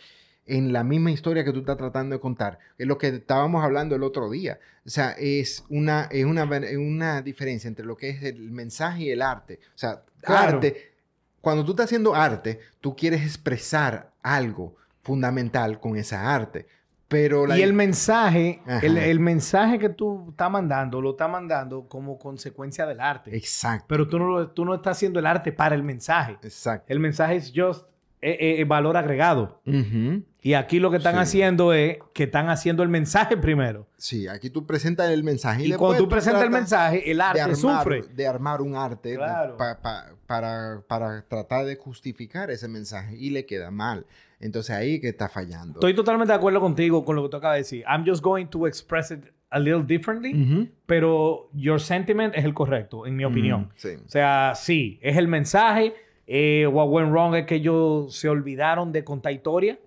en 0.47 0.73
la 0.73 0.83
misma 0.83 1.11
historia 1.11 1.43
que 1.45 1.53
tú 1.53 1.59
estás 1.59 1.77
tratando 1.77 2.15
de 2.15 2.19
contar. 2.19 2.57
Es 2.79 2.87
lo 2.87 2.97
que 2.97 3.09
estábamos 3.09 3.63
hablando 3.63 3.95
el 3.95 4.01
otro 4.01 4.27
día. 4.27 4.59
O 4.87 4.89
sea, 4.89 5.11
es 5.11 5.65
una, 5.69 6.05
es 6.11 6.25
una, 6.25 6.43
es 6.57 6.77
una 6.77 7.21
diferencia 7.21 7.67
entre 7.67 7.85
lo 7.85 7.95
que 7.95 8.09
es 8.09 8.23
el 8.23 8.49
mensaje 8.49 9.03
y 9.03 9.09
el 9.11 9.21
arte. 9.21 9.59
O 9.75 9.77
sea, 9.77 10.03
Claro. 10.21 10.57
arte, 10.57 10.93
cuando 11.41 11.63
tú 11.63 11.73
estás 11.73 11.85
haciendo 11.85 12.15
arte, 12.15 12.59
tú 12.79 12.95
quieres 12.95 13.21
expresar 13.21 14.13
algo 14.23 14.75
fundamental 15.03 15.79
con 15.79 15.95
esa 15.95 16.33
arte. 16.33 16.65
Pero 17.11 17.45
la 17.45 17.59
Y 17.59 17.61
el 17.61 17.73
mensaje, 17.73 18.61
el, 18.81 18.97
el 18.97 19.19
mensaje 19.19 19.77
que 19.77 19.89
tú 19.89 20.27
estás 20.29 20.49
mandando, 20.49 21.01
lo 21.01 21.11
estás 21.11 21.29
mandando 21.29 21.87
como 21.87 22.17
consecuencia 22.17 22.85
del 22.87 23.01
arte. 23.01 23.35
Exacto. 23.35 23.85
Pero 23.87 24.07
tú 24.07 24.17
no, 24.17 24.27
lo- 24.29 24.49
tú 24.49 24.63
no 24.65 24.73
estás 24.73 24.97
haciendo 24.97 25.19
el 25.19 25.25
arte 25.27 25.51
para 25.51 25.75
el 25.75 25.83
mensaje. 25.83 26.37
Exacto. 26.41 26.85
El 26.87 26.99
mensaje 27.01 27.35
es 27.35 27.51
just 27.55 27.85
eh, 28.23 28.59
eh, 28.59 28.63
valor 28.65 28.97
agregado. 28.97 29.59
Ujú. 29.65 30.23
Y 30.43 30.53
aquí 30.53 30.79
lo 30.79 30.89
que 30.91 30.97
están 30.97 31.15
Sí. 31.15 31.19
haciendo 31.21 31.73
es 31.73 31.97
que 32.13 32.23
están 32.25 32.49
haciendo 32.49 32.83
el 32.83 32.89
mensaje 32.89 33.35
primero. 33.37 33.87
Sí, 33.97 34.27
aquí 34.27 34.49
tú 34.51 34.65
presentas 34.67 35.09
el 35.09 35.23
mensaje. 35.23 35.63
Y, 35.65 35.69
después 35.69 35.79
cuando 35.89 36.03
tú 36.03 36.09
presentas 36.09 36.43
el 36.43 36.49
mensaje, 36.51 37.09
el 37.11 37.17
de 37.17 37.23
arte 37.23 37.41
armar, 37.41 37.55
sufre. 37.57 38.01
de 38.13 38.27
armar 38.27 38.61
un 38.61 38.75
arte 38.75 39.15
Claro. 39.15 39.57
pa- 39.57 39.79
pa- 39.81 40.11
para, 40.27 40.81
para 40.87 41.23
tratar 41.27 41.65
de 41.65 41.75
justificar 41.75 42.51
ese 42.51 42.67
mensaje 42.67 43.15
y 43.17 43.31
le 43.31 43.45
queda 43.45 43.69
mal. 43.71 44.05
Entonces 44.41 44.75
ahí 44.75 44.99
que 44.99 45.09
está 45.09 45.29
fallando. 45.29 45.73
Estoy 45.79 45.93
totalmente 45.93 46.31
de 46.33 46.37
acuerdo 46.37 46.59
contigo 46.59 47.05
con 47.05 47.15
lo 47.15 47.23
que 47.23 47.29
tú 47.29 47.37
acabas 47.37 47.55
de 47.55 47.59
decir. 47.59 47.83
I'm 47.87 48.05
just 48.05 48.23
going 48.23 48.47
to 48.47 48.67
express 48.67 49.11
it 49.11 49.25
a 49.49 49.59
little 49.59 49.83
differently, 49.83 50.33
Ujú. 50.33 50.67
pero 50.85 51.49
your 51.53 51.79
sentiment 51.79 52.33
es 52.35 52.45
el 52.45 52.53
correcto, 52.53 53.05
en 53.05 53.15
mi 53.15 53.25
opinión. 53.25 53.69
Sí. 53.75 53.89
O 54.05 54.09
sea, 54.09 54.53
sí, 54.55 54.97
es 55.01 55.17
el 55.17 55.27
mensaje. 55.27 55.93
Eh, 56.27 56.65
what 56.67 56.87
went 56.89 57.11
wrong 57.11 57.35
es 57.35 57.45
que 57.45 57.55
ellos 57.55 58.15
se 58.15 58.29
olvidaron 58.29 58.91
de 58.91 59.03
contar 59.03 59.33
historia. 59.33 59.77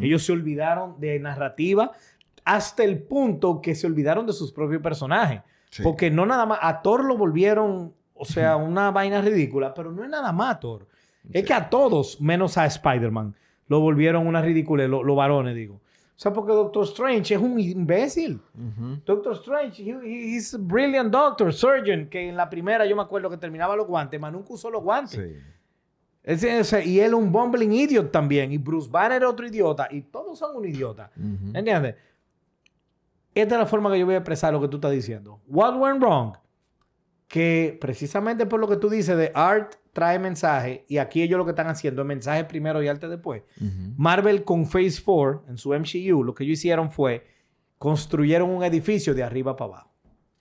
Ellos 0.00 0.24
se 0.24 0.32
olvidaron 0.32 1.00
de 1.00 1.18
narrativa 1.20 1.92
hasta 2.44 2.84
el 2.84 2.98
punto 2.98 3.60
que 3.62 3.74
se 3.74 3.86
olvidaron 3.86 4.26
de 4.26 4.32
sus 4.32 4.52
propios 4.52 4.82
personajes. 4.82 5.40
Sí. 5.70 5.82
Porque 5.82 6.10
no 6.10 6.26
nada 6.26 6.44
más, 6.46 6.58
a 6.62 6.82
Thor 6.82 7.04
lo 7.04 7.16
volvieron, 7.16 7.92
o 8.14 8.24
sea, 8.24 8.56
una 8.56 8.90
vaina 8.90 9.20
ridícula, 9.22 9.72
pero 9.72 9.92
no 9.92 10.02
es 10.02 10.10
nada 10.10 10.32
más 10.32 10.56
a 10.56 10.60
Thor. 10.60 10.86
Es 11.32 11.42
Sí. 11.42 11.46
que 11.46 11.54
a 11.54 11.70
todos, 11.70 12.20
menos 12.20 12.58
a 12.58 12.66
Spider-Man, 12.66 13.34
lo 13.70 13.80
volvieron 13.80 14.26
una 14.26 14.42
ridícula, 14.42 14.86
lo- 14.86 15.02
los 15.02 15.16
varones, 15.16 15.54
digo. 15.54 15.76
O 15.76 16.22
sea, 16.22 16.34
porque 16.34 16.52
Doctor 16.52 16.84
Strange 16.84 17.34
es 17.34 17.40
un 17.40 17.58
imbécil. 17.58 18.38
Doctor 19.06 19.32
Strange, 19.36 19.82
he- 19.82 19.92
he- 20.04 20.36
he's 20.36 20.52
a 20.52 20.58
brilliant 20.58 21.10
doctor, 21.10 21.50
surgeon, 21.50 22.06
que 22.10 22.28
en 22.28 22.36
la 22.36 22.50
primera 22.50 22.84
yo 22.84 22.94
me 22.94 23.00
acuerdo 23.00 23.30
que 23.30 23.38
terminaba 23.38 23.74
los 23.74 23.86
guantes, 23.86 24.20
mas 24.20 24.30
nunca 24.30 24.52
usó 24.52 24.68
los 24.70 24.82
guantes. 24.82 25.12
Sí. 25.18 25.36
Ese- 26.22 26.58
ese- 26.58 26.84
y 26.84 27.00
él 27.00 27.14
un 27.14 27.32
bumbling 27.32 27.72
idiot 27.72 28.10
también. 28.12 28.52
Y 28.52 28.58
Bruce 28.58 28.90
Banner 28.90 29.24
otro 29.24 29.46
idiota. 29.46 29.88
Y 29.90 30.02
todos 30.02 30.38
son 30.38 30.54
un 30.56 30.66
idiota. 30.66 31.10
Ujú. 31.16 31.56
¿Entiendes? 31.56 31.94
Esta 33.34 33.54
es 33.54 33.58
la 33.60 33.66
forma 33.66 33.90
que 33.90 33.98
yo 34.00 34.04
voy 34.04 34.14
a 34.16 34.18
expresar 34.18 34.52
lo 34.52 34.60
que 34.60 34.68
tú 34.68 34.76
estás 34.76 34.90
diciendo. 34.92 35.40
What 35.46 35.76
went 35.78 36.02
wrong? 36.02 36.34
Que 37.30 37.78
precisamente 37.80 38.44
por 38.44 38.58
lo 38.58 38.66
que 38.66 38.76
tú 38.76 38.90
dices 38.90 39.16
de 39.16 39.30
art 39.36 39.76
trae 39.92 40.18
mensaje 40.18 40.84
y 40.88 40.98
aquí 40.98 41.22
ellos 41.22 41.38
lo 41.38 41.44
que 41.44 41.52
están 41.52 41.68
haciendo 41.68 42.02
es 42.02 42.08
mensaje 42.08 42.42
primero 42.42 42.82
y 42.82 42.88
arte 42.88 43.06
después. 43.06 43.44
Marvel 43.96 44.42
con 44.42 44.66
Phase 44.66 45.00
4 45.04 45.44
en 45.48 45.56
su 45.56 45.72
MCU 45.72 46.24
lo 46.24 46.34
que 46.34 46.42
ellos 46.42 46.58
hicieron 46.58 46.90
fue 46.90 47.24
construyeron 47.78 48.50
un 48.50 48.64
edificio 48.64 49.14
de 49.14 49.22
arriba 49.22 49.54
para 49.54 49.74
abajo. 49.74 49.92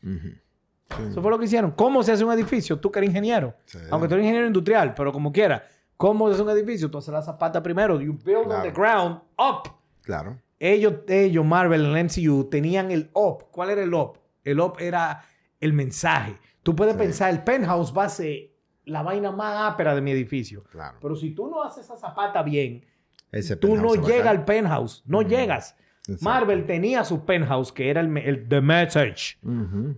Sí. 0.01 1.11
Eso 1.11 1.21
fue 1.21 1.29
lo 1.29 1.37
que 1.37 1.45
hicieron. 1.45 1.69
¿Cómo 1.71 2.01
se 2.01 2.11
hace 2.11 2.25
un 2.25 2.33
edificio? 2.33 2.79
Tú 2.79 2.91
que 2.91 2.97
eres 2.97 3.11
ingeniero. 3.11 3.53
Sí. 3.65 3.77
Aunque 3.91 4.07
tú 4.07 4.15
eres 4.15 4.23
ingeniero 4.23 4.47
industrial, 4.47 4.95
pero 4.95 5.13
como 5.13 5.31
quiera. 5.31 5.63
¿Cómo 5.95 6.27
se 6.27 6.33
hace 6.33 6.41
un 6.41 6.49
edificio? 6.49 6.89
Tú 6.89 6.97
haces 6.97 7.13
la 7.13 7.21
zapata 7.21 7.61
primero. 7.61 8.01
You 8.01 8.17
build 8.25 8.51
on 8.51 8.63
the 8.63 8.71
ground 8.71 9.19
up. 9.37 9.71
Claro. 10.01 10.39
Ellos, 10.57 10.95
ellos, 11.07 11.45
Marvel 11.45 11.85
en 11.85 11.95
el 11.95 12.05
MCU, 12.05 12.49
tenían 12.49 12.89
el 12.89 13.11
up. 13.13 13.45
¿Cuál 13.51 13.69
era 13.69 13.83
el 13.83 13.93
up? 13.93 14.17
El 14.43 14.59
up 14.59 14.77
era 14.79 15.23
el 15.59 15.73
mensaje. 15.73 16.35
Tú 16.63 16.75
puedes 16.75 16.93
Sí. 16.95 16.99
pensar, 16.99 17.29
el 17.31 17.43
penthouse 17.43 17.93
va 17.95 18.05
a 18.05 18.09
ser 18.09 18.51
la 18.85 19.01
vaina 19.03 19.31
más 19.31 19.73
ápera 19.73 19.93
de 19.95 20.01
mi 20.01 20.11
edificio. 20.11 20.63
Claro. 20.71 20.97
Pero 21.01 21.15
si 21.15 21.31
tú 21.31 21.47
no 21.49 21.63
haces 21.63 21.85
esa 21.85 21.97
zapata 21.97 22.41
bien, 22.43 22.85
Ese 23.31 23.55
tú 23.55 23.75
no 23.75 23.93
llegas 23.95 24.27
al 24.27 24.43
penthouse. 24.45 25.03
No 25.05 25.21
llegas. 25.21 25.75
Exacto. 26.07 26.23
Marvel 26.25 26.65
tenía 26.65 27.03
su 27.03 27.23
penthouse, 27.23 27.71
que 27.71 27.91
era 27.91 28.01
el, 28.01 28.47
The 28.49 28.61
Message, 28.61 29.37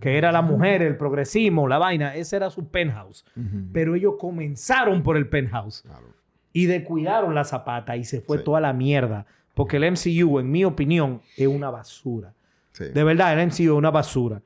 que 0.00 0.18
era 0.18 0.30
la 0.30 0.42
mujer, 0.42 0.82
el 0.82 0.98
progresismo, 0.98 1.66
la 1.66 1.78
vaina. 1.78 2.14
Ese 2.14 2.36
era 2.36 2.50
su 2.50 2.68
penthouse. 2.68 3.24
Pero 3.72 3.94
ellos 3.94 4.16
comenzaron 4.18 5.02
por 5.02 5.16
el 5.16 5.26
penthouse 5.30 5.80
Claro. 5.82 6.08
y 6.52 6.66
descuidaron 6.66 7.34
la 7.34 7.44
zapata 7.44 7.96
y 7.96 8.04
se 8.04 8.20
fue 8.20 8.38
Sí. 8.38 8.44
toda 8.44 8.60
la 8.60 8.74
mierda. 8.74 9.24
Porque 9.54 9.78
el 9.78 9.84
MCU, 9.84 10.38
en 10.38 10.50
mi 10.50 10.64
opinión, 10.66 11.22
es 11.38 11.46
una 11.46 11.70
basura. 11.70 12.34
Sí. 12.72 12.84
De 12.92 13.04
verdad, 13.04 13.32
el 13.32 13.38
MCU 13.48 13.72
es 13.72 13.78
una 13.78 13.90
basura. 13.90 14.42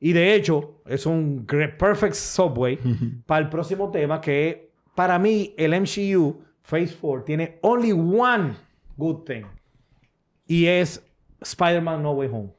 Y 0.00 0.12
de 0.14 0.34
hecho, 0.34 0.80
es 0.86 1.04
un 1.06 1.46
perfect 1.78 2.14
subway 2.14 2.78
para 3.26 3.44
el 3.44 3.50
próximo 3.50 3.90
tema 3.90 4.20
que 4.20 4.70
para 4.94 5.18
mí 5.18 5.54
el 5.58 5.72
MCU 5.78 6.40
Phase 6.62 6.96
4 7.00 7.24
tiene 7.24 7.58
only 7.62 7.92
one 7.92 8.54
good 8.96 9.24
thing. 9.24 9.44
Y 10.46 10.66
es 10.66 11.04
Spider-Man 11.42 12.02
No 12.02 12.12
Way 12.12 12.28
Home. 12.32 12.50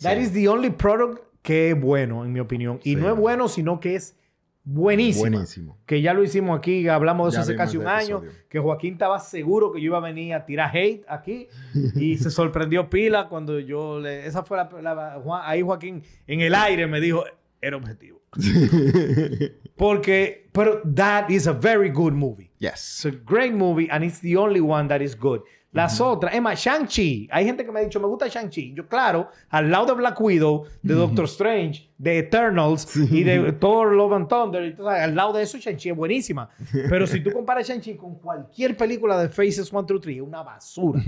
That 0.00 0.16
Sí. 0.16 0.22
is 0.22 0.32
the 0.32 0.48
only 0.48 0.70
product 0.70 1.22
que 1.42 1.70
es 1.70 1.80
bueno, 1.80 2.24
en 2.24 2.32
mi 2.32 2.40
opinión. 2.40 2.80
Y 2.84 2.94
Sí. 2.94 2.96
no 2.96 3.10
es 3.12 3.16
bueno, 3.18 3.48
sino 3.48 3.80
que 3.80 3.94
es 3.96 4.16
buenísimo. 4.64 5.30
Buenísimo. 5.30 5.78
Que 5.86 6.00
ya 6.02 6.14
lo 6.14 6.24
hicimos 6.24 6.56
aquí, 6.58 6.88
hablamos 6.88 7.32
de 7.32 7.36
Ya 7.36 7.42
eso 7.42 7.50
hace 7.50 7.56
casi 7.56 7.76
un 7.76 7.86
año. 7.86 8.22
Que 8.48 8.58
Joaquín 8.58 8.94
estaba 8.94 9.18
seguro 9.20 9.72
que 9.72 9.80
yo 9.80 9.86
iba 9.86 9.98
a 9.98 10.00
venir 10.00 10.34
a 10.34 10.44
tirar 10.46 10.74
hate 10.74 11.04
aquí. 11.08 11.48
y 11.94 12.16
se 12.16 12.30
sorprendió 12.30 12.88
pila 12.90 13.28
cuando 13.28 13.60
yo 13.60 14.00
le. 14.00 14.26
Esa 14.26 14.42
fue 14.42 14.56
la. 14.56 14.68
la- 14.82 15.20
Juan- 15.22 15.42
ahí 15.44 15.62
Joaquín 15.62 16.02
en 16.26 16.40
el 16.40 16.54
aire 16.54 16.86
me 16.86 17.00
dijo: 17.00 17.24
era 17.60 17.76
objetivo. 17.76 18.20
Porque. 19.76 20.48
Pero 20.52 20.80
that 20.94 21.28
is 21.30 21.46
a 21.46 21.52
very 21.52 21.90
good 21.90 22.12
movie. 22.12 22.50
yes. 22.58 23.04
It's 23.04 23.06
a 23.06 23.10
great 23.24 23.52
movie 23.52 23.88
and 23.90 24.04
it's 24.04 24.20
the 24.20 24.36
only 24.36 24.60
one 24.60 24.88
that 24.88 25.00
is 25.00 25.16
good. 25.18 25.40
Las 25.74 26.00
otras, 26.00 26.32
es 26.34 26.40
más, 26.40 26.58
Shang-Chi. 26.58 27.28
Hay 27.30 27.44
gente 27.44 27.64
que 27.66 27.72
me 27.72 27.80
ha 27.80 27.82
dicho, 27.82 27.98
me 28.00 28.06
gusta 28.06 28.28
Shang-Chi. 28.28 28.74
Yo, 28.74 28.86
claro, 28.86 29.28
al 29.50 29.70
lado 29.70 29.86
de 29.86 29.92
Black 29.94 30.20
Widow, 30.20 30.64
de 30.82 30.94
Doctor 30.94 31.24
Strange, 31.24 31.90
de 31.98 32.18
Eternals 32.20 32.96
y 32.96 33.24
de 33.24 33.52
Thor, 33.52 33.92
Love 33.92 34.12
and 34.12 34.28
Thunder, 34.28 34.76
sabes, 34.76 35.02
al 35.02 35.14
lado 35.16 35.32
de 35.32 35.42
eso, 35.42 35.58
Shang-Chi 35.58 35.90
es 35.90 35.96
buenísima. 35.96 36.48
Pero 36.88 37.06
si 37.08 37.20
tú 37.20 37.32
comparas 37.32 37.68
Shang-Chi 37.68 37.96
con 37.96 38.14
cualquier 38.20 38.76
película 38.76 39.18
de 39.20 39.28
Faces 39.28 39.72
1 39.72 39.84
through 39.84 40.00
3, 40.00 40.16
es 40.16 40.22
una 40.22 40.42
basura. 40.44 41.02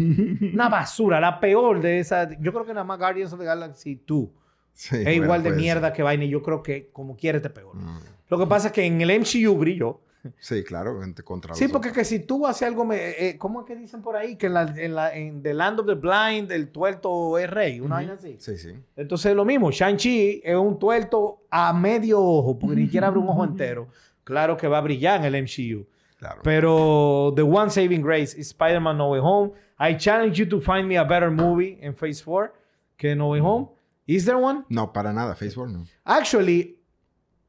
una 0.52 0.68
basura. 0.68 1.20
La 1.20 1.38
peor 1.38 1.80
de 1.80 2.00
esa. 2.00 2.28
Yo 2.40 2.52
creo 2.52 2.66
que 2.66 2.74
nada 2.74 2.84
más 2.84 2.98
Guardians 2.98 3.32
of 3.32 3.38
the 3.38 3.44
Galaxy 3.46 4.02
2 4.06 4.28
Sí, 4.72 4.96
es 4.96 5.16
igual 5.16 5.42
de 5.42 5.52
mierda 5.52 5.86
ser. 5.88 5.92
que 5.96 6.02
vaina 6.02 6.24
y 6.24 6.28
yo 6.28 6.42
creo 6.42 6.62
que 6.62 6.90
como 6.92 7.16
quiera 7.16 7.38
este 7.38 7.48
peor. 7.48 7.76
Mm. 7.76 7.98
Lo 8.28 8.38
que 8.38 8.46
pasa 8.46 8.66
es 8.66 8.72
que 8.74 8.84
en 8.84 9.00
el 9.00 9.20
MCU 9.20 9.56
brilló. 9.56 10.00
Sí, 10.38 10.62
claro, 10.64 10.98
contra 11.24 11.54
Sí, 11.54 11.68
porque 11.68 11.88
otros. 11.88 11.98
que 11.98 12.04
si 12.04 12.20
tú 12.20 12.46
haces 12.46 12.68
algo, 12.68 12.84
me- 12.84 13.10
eh, 13.28 13.36
¿cómo 13.38 13.60
es 13.60 13.66
que 13.66 13.76
dicen 13.76 14.02
por 14.02 14.16
ahí? 14.16 14.36
Que 14.36 14.46
en, 14.46 14.54
la, 14.54 14.62
en, 14.76 14.94
la, 14.94 15.14
en 15.14 15.42
The 15.42 15.54
Land 15.54 15.80
of 15.80 15.86
the 15.86 15.94
Blind 15.94 16.50
el 16.52 16.68
tuerto 16.68 17.38
es 17.38 17.48
rey, 17.50 17.80
una 17.80 17.96
vaina 17.96 18.12
así. 18.14 18.36
Sí, 18.38 18.56
sí. 18.58 18.72
Entonces 18.96 19.34
lo 19.34 19.44
mismo, 19.44 19.70
Shang-Chi 19.70 20.42
es 20.44 20.56
un 20.56 20.78
tuerto 20.78 21.42
a 21.50 21.72
medio 21.72 22.20
ojo, 22.22 22.58
porque 22.58 22.76
ni 22.76 22.82
siquiera 22.86 23.08
abre 23.08 23.20
un 23.20 23.28
ojo 23.28 23.44
entero. 23.44 23.88
Claro 24.24 24.56
que 24.56 24.66
va 24.68 24.78
a 24.78 24.80
brillar 24.82 25.24
en 25.24 25.34
el 25.34 25.42
MCU. 25.42 25.86
Claro. 26.18 26.40
Pero 26.42 27.32
The 27.36 27.42
One 27.42 27.70
Saving 27.70 28.02
Grace 28.02 28.38
is 28.40 28.48
Spider-Man 28.48 28.96
No 28.96 29.10
Way 29.10 29.20
Home. 29.22 29.52
I 29.78 29.96
challenge 29.96 30.38
you 30.38 30.48
to 30.48 30.60
find 30.60 30.88
me 30.88 30.96
a 30.96 31.04
better 31.04 31.30
movie 31.30 31.78
in 31.82 31.94
Phase 31.94 32.22
4 32.24 32.52
que 32.96 33.14
No 33.14 33.28
Way 33.30 33.40
Home. 33.40 33.68
Is 34.06 34.24
there 34.24 34.38
one? 34.38 34.64
No, 34.68 34.92
para 34.92 35.12
nada. 35.12 35.34
Facebook 35.34 35.68
no. 35.68 35.84
Actually, 36.04 36.75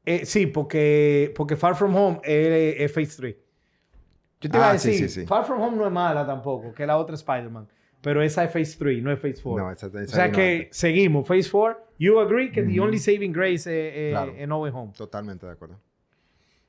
eh, 0.08 0.26
sí, 0.26 0.46
porque, 0.46 1.32
porque 1.36 1.56
Far 1.56 1.74
From 1.76 1.94
Home 1.94 2.20
es, 2.24 2.80
es 2.80 2.92
Phase 2.92 3.16
3. 3.16 3.36
Yo 4.40 4.50
te 4.50 4.56
iba 4.56 4.66
a 4.66 4.70
Ah, 4.72 4.78
sí, 4.78 4.90
decir, 4.90 5.10
sí, 5.10 5.20
sí. 5.22 5.26
Far 5.26 5.44
From 5.44 5.60
Home 5.60 5.76
no 5.76 5.86
es 5.86 5.92
mala 5.92 6.26
tampoco, 6.26 6.72
que 6.72 6.86
la 6.86 6.96
otra 6.96 7.14
Spider-Man. 7.16 7.68
Pero 8.00 8.22
esa 8.22 8.44
es 8.44 8.52
Phase 8.52 8.76
3, 8.78 9.02
no 9.02 9.10
es 9.12 9.18
Phase 9.18 9.42
4. 9.42 9.64
No, 9.64 9.72
esa, 9.72 9.86
esa 9.88 9.98
o 10.00 10.06
sea 10.06 10.30
que 10.30 10.68
seguimos. 10.70 11.26
Phase 11.26 11.50
4, 11.50 11.78
you 11.98 12.20
agree 12.20 12.52
que 12.52 12.62
the 12.62 12.78
only 12.80 12.98
saving 12.98 13.32
grace 13.32 13.66
es, 13.68 13.94
es- 13.96 14.12
Claro. 14.12 14.32
es 14.36 14.46
No 14.48 14.60
Way 14.60 14.72
Home. 14.74 14.92
Totalmente 14.96 15.44
de 15.46 15.52
acuerdo. 15.52 15.80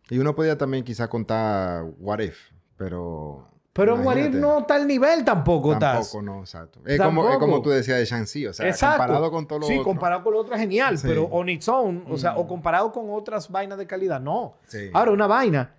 Y 0.10 0.18
uno 0.18 0.34
podía 0.34 0.58
también 0.58 0.84
quizá 0.84 1.08
contar 1.08 1.84
What 2.00 2.20
If, 2.22 2.38
pero... 2.78 3.48
Pero 3.72 3.94
What 3.96 4.02
If 4.02 4.26
imagínate, 4.26 4.38
no 4.40 4.60
está 4.60 4.76
al 4.76 4.88
nivel 4.88 5.24
tampoco. 5.24 5.78
Tampoco, 5.78 6.22
no, 6.22 6.40
exacto. 6.40 6.80
Es 6.86 7.00
como, 7.00 7.30
es 7.30 7.38
como 7.38 7.62
tú 7.62 7.70
decías 7.70 8.00
de 8.00 8.06
Shang-Chi, 8.06 8.48
o 8.48 8.54
sea, 8.54 8.68
Exacto. 8.68 8.98
comparado 8.98 9.32
con 9.32 9.48
todo 9.48 9.60
lo 9.60 9.66
Sí, 9.68 9.74
otro. 9.74 9.84
comparado 9.86 10.24
con 10.24 10.34
lo 10.34 10.40
otro 10.40 10.56
es 10.56 10.60
genial, 10.62 10.98
Sí. 10.98 11.08
pero 11.08 11.26
on 11.26 11.48
its 11.50 11.70
own, 11.70 12.04
o 12.10 12.18
sea, 12.18 12.34
Mm. 12.34 12.38
o 12.40 12.48
comparado 12.48 12.92
con 12.92 13.06
otras 13.12 13.50
vainas 13.50 13.78
de 13.78 13.86
calidad, 13.88 14.20
no. 14.20 14.56
Sí. 14.68 14.90
Ahora, 14.94 15.12
una 15.12 15.28
vaina. 15.28 15.76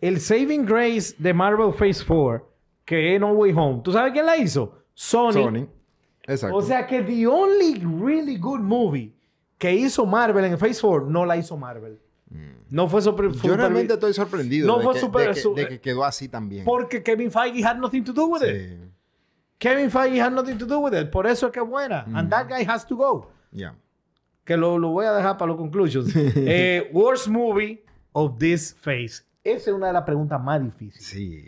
El 0.00 0.20
Saving 0.20 0.66
Grace 0.66 1.14
de 1.18 1.32
Marvel 1.32 1.72
Phase 1.72 2.04
4, 2.06 2.46
que 2.84 3.14
es 3.14 3.20
No 3.20 3.32
Way 3.32 3.52
Home, 3.56 3.80
¿tú 3.82 3.92
sabes 3.92 4.12
quién 4.12 4.26
la 4.26 4.36
hizo? 4.36 4.74
Sony. 4.92 5.32
Sony. 5.32 5.68
Exacto. 6.24 6.56
O 6.56 6.60
sea 6.62 6.86
que 6.86 7.02
the 7.02 7.26
only 7.26 7.76
really 8.02 8.36
good 8.36 8.60
movie 8.60 9.14
que 9.56 9.72
hizo 9.72 10.04
Marvel 10.04 10.44
en 10.44 10.58
Phase 10.58 10.80
4 10.82 11.06
no 11.08 11.24
la 11.24 11.36
hizo 11.36 11.56
Marvel. 11.56 11.98
No 12.70 12.88
fue 12.88 13.00
Mm. 13.00 13.32
Yo 13.42 13.56
realmente 13.56 13.94
estoy 13.94 14.12
sorprendido 14.12 14.66
No 14.66 14.78
de, 14.78 14.84
fue 14.84 14.94
que, 14.94 15.00
super- 15.00 15.28
de 15.28 15.34
que- 15.34 15.40
su- 15.40 15.54
de 15.54 15.68
que 15.68 15.80
quedó 15.80 16.04
así 16.04 16.28
también. 16.28 16.64
porque 16.64 17.02
Kevin 17.02 17.30
Feige 17.30 17.64
had 17.64 17.76
nothing 17.76 18.02
to 18.04 18.12
do 18.12 18.26
with 18.26 18.42
it. 18.42 18.56
Sí. 18.56 18.78
Kevin 19.58 19.90
Feige 19.90 20.20
had 20.20 20.32
nothing 20.32 20.58
to 20.58 20.66
do 20.66 20.80
with 20.80 20.92
it. 20.92 21.10
Por 21.10 21.26
eso 21.26 21.46
es 21.46 21.52
que 21.52 21.60
es 21.60 21.66
buena. 21.66 22.04
And 22.14 22.28
that 22.30 22.46
guy 22.48 22.64
has 22.66 22.86
to 22.86 22.96
go. 22.96 23.30
Que 24.44 24.56
lo, 24.56 24.78
lo 24.78 24.90
voy 24.90 25.06
a 25.06 25.12
dejar 25.12 25.36
para 25.38 25.48
los 25.48 25.56
conclusions. 25.56 26.14
Eh, 26.36 26.90
worst 26.92 27.26
movie 27.28 27.84
of 28.12 28.38
this 28.38 28.74
phase. 28.78 29.22
Esa 29.42 29.70
es 29.70 29.76
una 29.76 29.88
de 29.88 29.92
las 29.92 30.02
preguntas 30.02 30.40
más 30.42 30.62
difíciles. 30.62 31.04
Sí. 31.06 31.44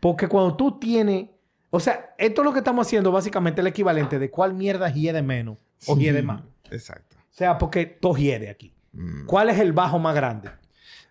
Porque 0.00 0.26
cuando 0.28 0.56
tú 0.56 0.78
tienes... 0.78 1.28
O 1.70 1.80
sea, 1.80 2.14
esto 2.18 2.42
es 2.42 2.44
lo 2.44 2.52
que 2.52 2.58
estamos 2.58 2.86
haciendo 2.86 3.10
básicamente 3.12 3.60
el 3.60 3.66
equivalente 3.66 4.18
de 4.18 4.30
cuál 4.30 4.52
mierda 4.54 4.88
hiede 4.90 5.22
menos 5.22 5.58
o 5.86 5.96
hiede 5.96 6.22
más. 6.22 6.42
O 6.42 6.74
Exacto. 6.74 7.16
sea, 7.30 7.56
porque 7.58 7.86
todo 7.86 8.14
hiede 8.16 8.48
aquí. 8.50 8.73
Mm. 8.94 9.26
¿Cuál 9.26 9.50
es 9.50 9.58
el 9.58 9.72
bajo 9.72 9.98
más 9.98 10.14
grande? 10.14 10.50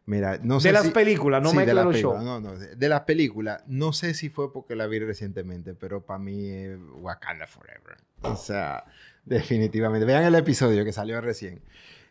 Mira, 0.05 0.37
no 0.43 0.59
sé 0.59 0.69
de 0.69 0.73
las 0.73 0.83
si- 0.87 0.91
películas, 0.91 1.41
no 1.41 1.51
Sí, 1.51 1.55
me 1.57 1.65
de 1.65 1.73
los 1.73 1.87
películas, 1.87 2.23
shows. 2.23 2.25
No, 2.25 2.39
no, 2.41 2.57
de 2.57 2.89
las 2.89 3.01
películas. 3.01 3.63
No 3.67 3.93
sé 3.93 4.13
si 4.13 4.29
fue 4.29 4.51
porque 4.51 4.75
la 4.75 4.85
vi 4.87 4.99
recientemente, 4.99 5.73
pero 5.75 6.05
para 6.05 6.19
mí 6.19 6.49
es 6.49 6.77
Wakanda 6.95 7.47
Forever. 7.47 7.97
O 8.21 8.35
sea, 8.35 8.83
definitivamente. 9.23 10.05
Vean 10.05 10.23
el 10.23 10.35
episodio 10.35 10.83
que 10.83 10.91
salió 10.91 11.21
recién. 11.21 11.61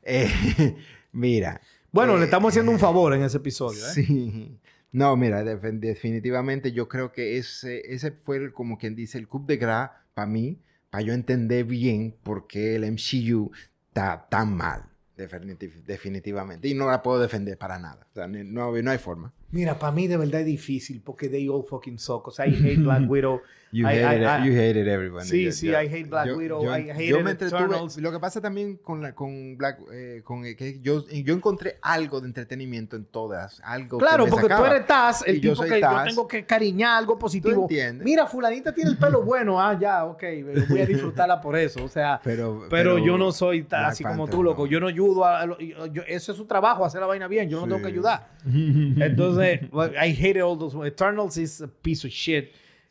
Eh, 0.02 0.31
mira. 1.12 1.61
Bueno, 1.91 2.17
eh, 2.17 2.21
le 2.21 2.25
estamos 2.25 2.50
haciendo 2.52 2.73
un 2.73 2.79
favor 2.79 3.12
en 3.14 3.23
ese 3.25 3.37
episodio. 3.37 3.87
¿eh? 3.87 3.93
Sí. 3.93 4.59
No, 4.93 5.14
mira, 5.17 5.43
def- 5.45 5.62
definitivamente 5.75 6.73
yo 6.73 6.88
creo 6.88 7.12
que 7.12 7.37
ese, 7.38 7.83
ese 7.95 8.12
fue 8.12 8.38
el- 8.38 8.52
como 8.55 8.79
quien 8.79 8.95
dice 8.95 9.19
el 9.19 9.29
coup 9.29 9.47
de 9.47 9.59
gras 9.59 9.91
para 10.14 10.26
mí, 10.26 10.61
para 10.91 11.02
yo 11.02 11.12
entender 11.12 11.64
bien 11.67 12.17
por 12.23 12.47
qué 12.47 12.76
el 12.76 12.85
MCU 12.85 13.50
está 13.88 14.26
tan 14.31 14.55
mal. 14.57 14.85
Definitiv- 15.16 15.83
definitivamente. 15.85 16.69
Y 16.69 16.75
no 16.75 16.87
la 16.90 17.02
puedo 17.02 17.21
defender 17.21 17.57
para 17.59 17.78
nada. 17.78 18.07
O 18.11 18.14
sea, 18.14 18.26
ni- 18.28 18.45
no, 18.45 18.73
no 18.73 18.90
hay 18.90 18.99
forma. 18.99 19.33
Mira, 19.50 19.78
para 19.78 19.92
mí 19.92 20.07
de 20.09 20.16
verdad 20.16 20.40
es 20.40 20.47
difícil 20.47 21.00
porque 21.04 21.28
they 21.28 21.49
all 21.49 21.64
fucking 21.64 21.99
suck. 21.99 22.28
O 22.28 22.31
sea, 22.31 22.47
I 22.47 22.54
hate 22.54 22.81
Black 22.83 23.02
Widow. 23.11 23.40
You 23.75 23.87
I- 23.88 23.93
hated, 24.05 24.23
I- 24.23 24.47
you 24.47 24.52
hated 24.52 24.87
everyone. 24.87 25.25
Sí, 25.25 25.45
Yo- 25.47 25.52
sí, 25.52 25.67
yo- 25.69 25.73
I 25.83 25.87
hate 25.87 26.05
Black 26.05 26.26
yo- 26.26 26.37
Widow, 26.37 26.62
I 26.64 26.91
hated 26.91 27.07
yo 27.09 27.21
me 27.23 27.31
entretuve. 27.31 27.61
Eternals. 27.64 27.97
Lo 27.97 28.12
que 28.12 28.19
pasa 28.19 28.38
también 28.43 28.76
con, 28.76 29.00
la, 29.00 29.14
con 29.14 29.57
Black... 29.57 29.79
eh, 29.91 30.21
con, 30.25 30.45
eh, 30.45 30.55
que 30.57 30.79
yo, 30.83 31.07
yo 31.09 31.33
encontré 31.33 31.79
algo 31.81 32.21
de 32.21 32.26
entretenimiento 32.26 32.97
en 32.97 33.07
todas. 33.07 33.62
Algo 33.64 33.97
que 33.97 34.05
Claro, 34.05 34.26
me 34.26 34.31
porque 34.31 34.55
tú 34.55 34.64
eres 34.67 34.87
Taz, 34.87 35.25
el 35.26 35.37
Y 35.37 35.41
tipo 35.41 35.62
que 35.62 35.81
yo 35.81 36.05
tengo 36.05 36.29
que 36.29 36.45
cariñar 36.45 36.99
algo 36.99 37.19
positivo. 37.19 37.62
entiendes. 37.62 38.05
Mira, 38.05 38.26
fulanita 38.26 38.75
tiene 38.75 38.91
el 38.91 38.99
pelo 38.99 39.23
bueno. 39.25 39.59
Ah, 39.59 39.79
ya, 39.81 40.05
ok. 40.05 40.23
Voy 40.69 40.81
a 40.81 40.85
disfrutarla 40.87 41.41
por 41.41 41.57
eso. 41.57 41.83
O 41.83 41.88
sea, 41.88 42.21
Pero, 42.23 42.67
pero, 42.69 42.99
yo 42.99 43.17
no 43.17 43.33
soy 43.33 43.67
así 43.71 44.05
como 44.05 44.29
tú, 44.29 44.43
loco. 44.43 44.64
no. 44.64 44.71
Yo 44.71 44.81
no 44.81 44.88
ayudo 44.88 45.25
a... 45.25 45.47
yo- 45.91 46.02
eso 46.07 46.33
es 46.33 46.37
su 46.37 46.45
trabajo, 46.45 46.85
hacer 46.85 47.00
la 47.00 47.07
vaina 47.07 47.26
bien. 47.26 47.49
Yo 47.49 47.59
no 47.61 47.67
tengo 47.69 47.81
que 47.81 47.88
ayudar. 47.88 48.29
Entonces, 48.45 49.61
I 49.73 50.11
hate 50.14 50.43
all 50.43 50.59
those... 50.59 50.76
Eternals 50.87 51.37
is 51.38 51.62
a 51.62 51.69
piece 51.69 52.07
of 52.07 52.12
shit. 52.12 52.50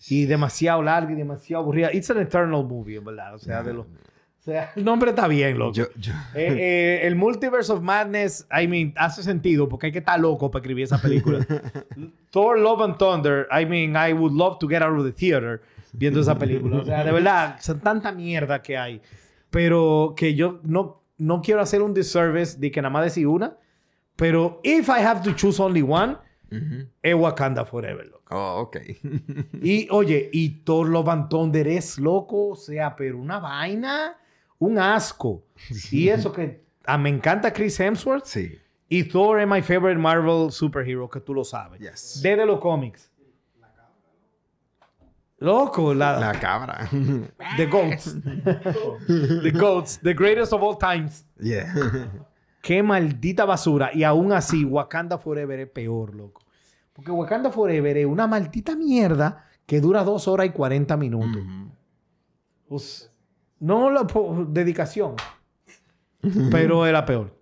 Y 0.09 0.25
demasiado 0.25 0.81
larga 0.81 1.11
y 1.11 1.15
demasiado 1.15 1.63
aburrida. 1.63 1.93
It's 1.93 2.09
an 2.09 2.19
eternal 2.19 2.63
movie, 2.65 2.97
en 2.97 3.05
verdad. 3.05 3.35
O 3.35 3.39
sea, 3.39 3.61
de 3.63 3.73
los... 3.73 3.85
O 3.85 4.43
sea, 4.43 4.71
el 4.75 4.83
nombre 4.83 5.11
está 5.11 5.27
bien, 5.27 5.59
loco. 5.59 5.73
Yo, 5.73 5.85
yo- 5.99 6.13
Eh, 6.33 6.47
eh, 6.57 7.07
el 7.07 7.15
Multiverse 7.15 7.71
of 7.71 7.81
Madness, 7.81 8.47
I 8.51 8.67
mean, 8.67 8.93
hace 8.97 9.21
sentido 9.21 9.69
porque 9.69 9.87
hay 9.87 9.91
que 9.91 9.99
estar 9.99 10.19
loco 10.19 10.49
para 10.49 10.61
escribir 10.61 10.85
esa 10.85 10.99
película. 10.99 11.45
Thor, 12.31 12.57
Love 12.57 12.81
and 12.81 12.97
Thunder, 12.97 13.47
I 13.51 13.65
mean, 13.65 13.95
I 13.95 14.13
would 14.13 14.33
love 14.33 14.57
to 14.59 14.67
get 14.67 14.81
out 14.81 14.97
of 14.97 15.05
the 15.05 15.11
theater 15.11 15.61
viendo 15.93 16.21
esa 16.21 16.37
película. 16.39 16.77
O 16.77 16.85
sea, 16.85 17.03
de 17.03 17.11
verdad, 17.11 17.57
son 17.59 17.79
tanta 17.81 18.11
mierda 18.11 18.61
que 18.63 18.77
hay. 18.77 19.01
Pero 19.51 20.13
que 20.17 20.33
yo 20.33 20.59
no, 20.63 21.03
no 21.17 21.41
quiero 21.41 21.61
hacer 21.61 21.81
un 21.81 21.93
disservice 21.93 22.57
de 22.57 22.71
que 22.71 22.81
nada 22.81 22.91
más 22.91 23.03
decir 23.03 23.27
una. 23.27 23.57
Pero 24.15 24.59
if 24.63 24.87
I 24.89 25.01
have 25.03 25.21
to 25.23 25.33
choose 25.35 25.61
only 25.61 25.81
one, 25.81 26.15
Ujú. 26.51 26.87
es 27.01 27.13
Wakanda 27.15 27.65
Forever, 27.65 28.05
loco. 28.07 28.20
Oh, 28.31 28.61
ok. 28.61 28.77
Y 29.61 29.87
oye, 29.91 30.29
y 30.31 30.49
Thor 30.63 30.87
Love 30.87 31.09
and 31.09 31.29
Thunder 31.29 31.67
es 31.67 31.97
loco, 31.99 32.49
o 32.49 32.55
sea, 32.55 32.95
pero 32.95 33.17
una 33.17 33.39
vaina, 33.39 34.17
un 34.59 34.79
asco. 34.79 35.43
Y 35.91 36.07
eso 36.09 36.31
que 36.31 36.63
ah, 36.85 36.97
me 36.97 37.09
encanta 37.09 37.51
Chris 37.51 37.79
Hemsworth 37.79 38.25
sí. 38.25 38.57
y 38.89 39.03
Thor 39.03 39.39
es 39.39 39.47
my 39.47 39.61
favorite 39.61 39.99
Marvel 39.99 40.51
superhero, 40.51 41.09
que 41.09 41.19
tú 41.19 41.33
lo 41.33 41.43
sabes. 41.43 41.79
Yes. 41.79 42.21
Desde 42.23 42.45
los 42.45 42.59
cómics. 42.59 43.09
Loco, 45.39 45.93
la, 45.95 46.19
La 46.19 46.33
cabra. 46.39 46.87
The 47.57 47.65
Goats. 47.65 48.15
the 49.07 49.51
Goats, 49.51 49.97
the 49.97 50.13
greatest 50.13 50.53
of 50.53 50.61
all 50.61 50.77
times. 50.77 51.25
yeah. 51.39 51.73
Qué 52.61 52.83
maldita 52.83 53.43
basura. 53.45 53.89
Y 53.91 54.03
aún 54.03 54.31
así, 54.33 54.63
Wakanda 54.63 55.17
Forever 55.17 55.59
es 55.61 55.69
peor, 55.69 56.13
loco. 56.13 56.40
Porque 57.01 57.11
Wakanda 57.13 57.49
Forever 57.49 57.97
es 57.97 58.05
una 58.05 58.27
maldita 58.27 58.75
mierda 58.75 59.47
que 59.65 59.81
dura 59.81 60.03
dos 60.03 60.27
horas 60.27 60.45
y 60.45 60.51
40 60.51 60.97
minutos. 60.97 61.41
Pues, 62.67 63.11
no 63.59 63.89
la 63.89 64.05
dedicación. 64.47 65.15
Pero 66.51 66.85
es 66.85 66.93
la 66.93 67.03
peor. 67.03 67.35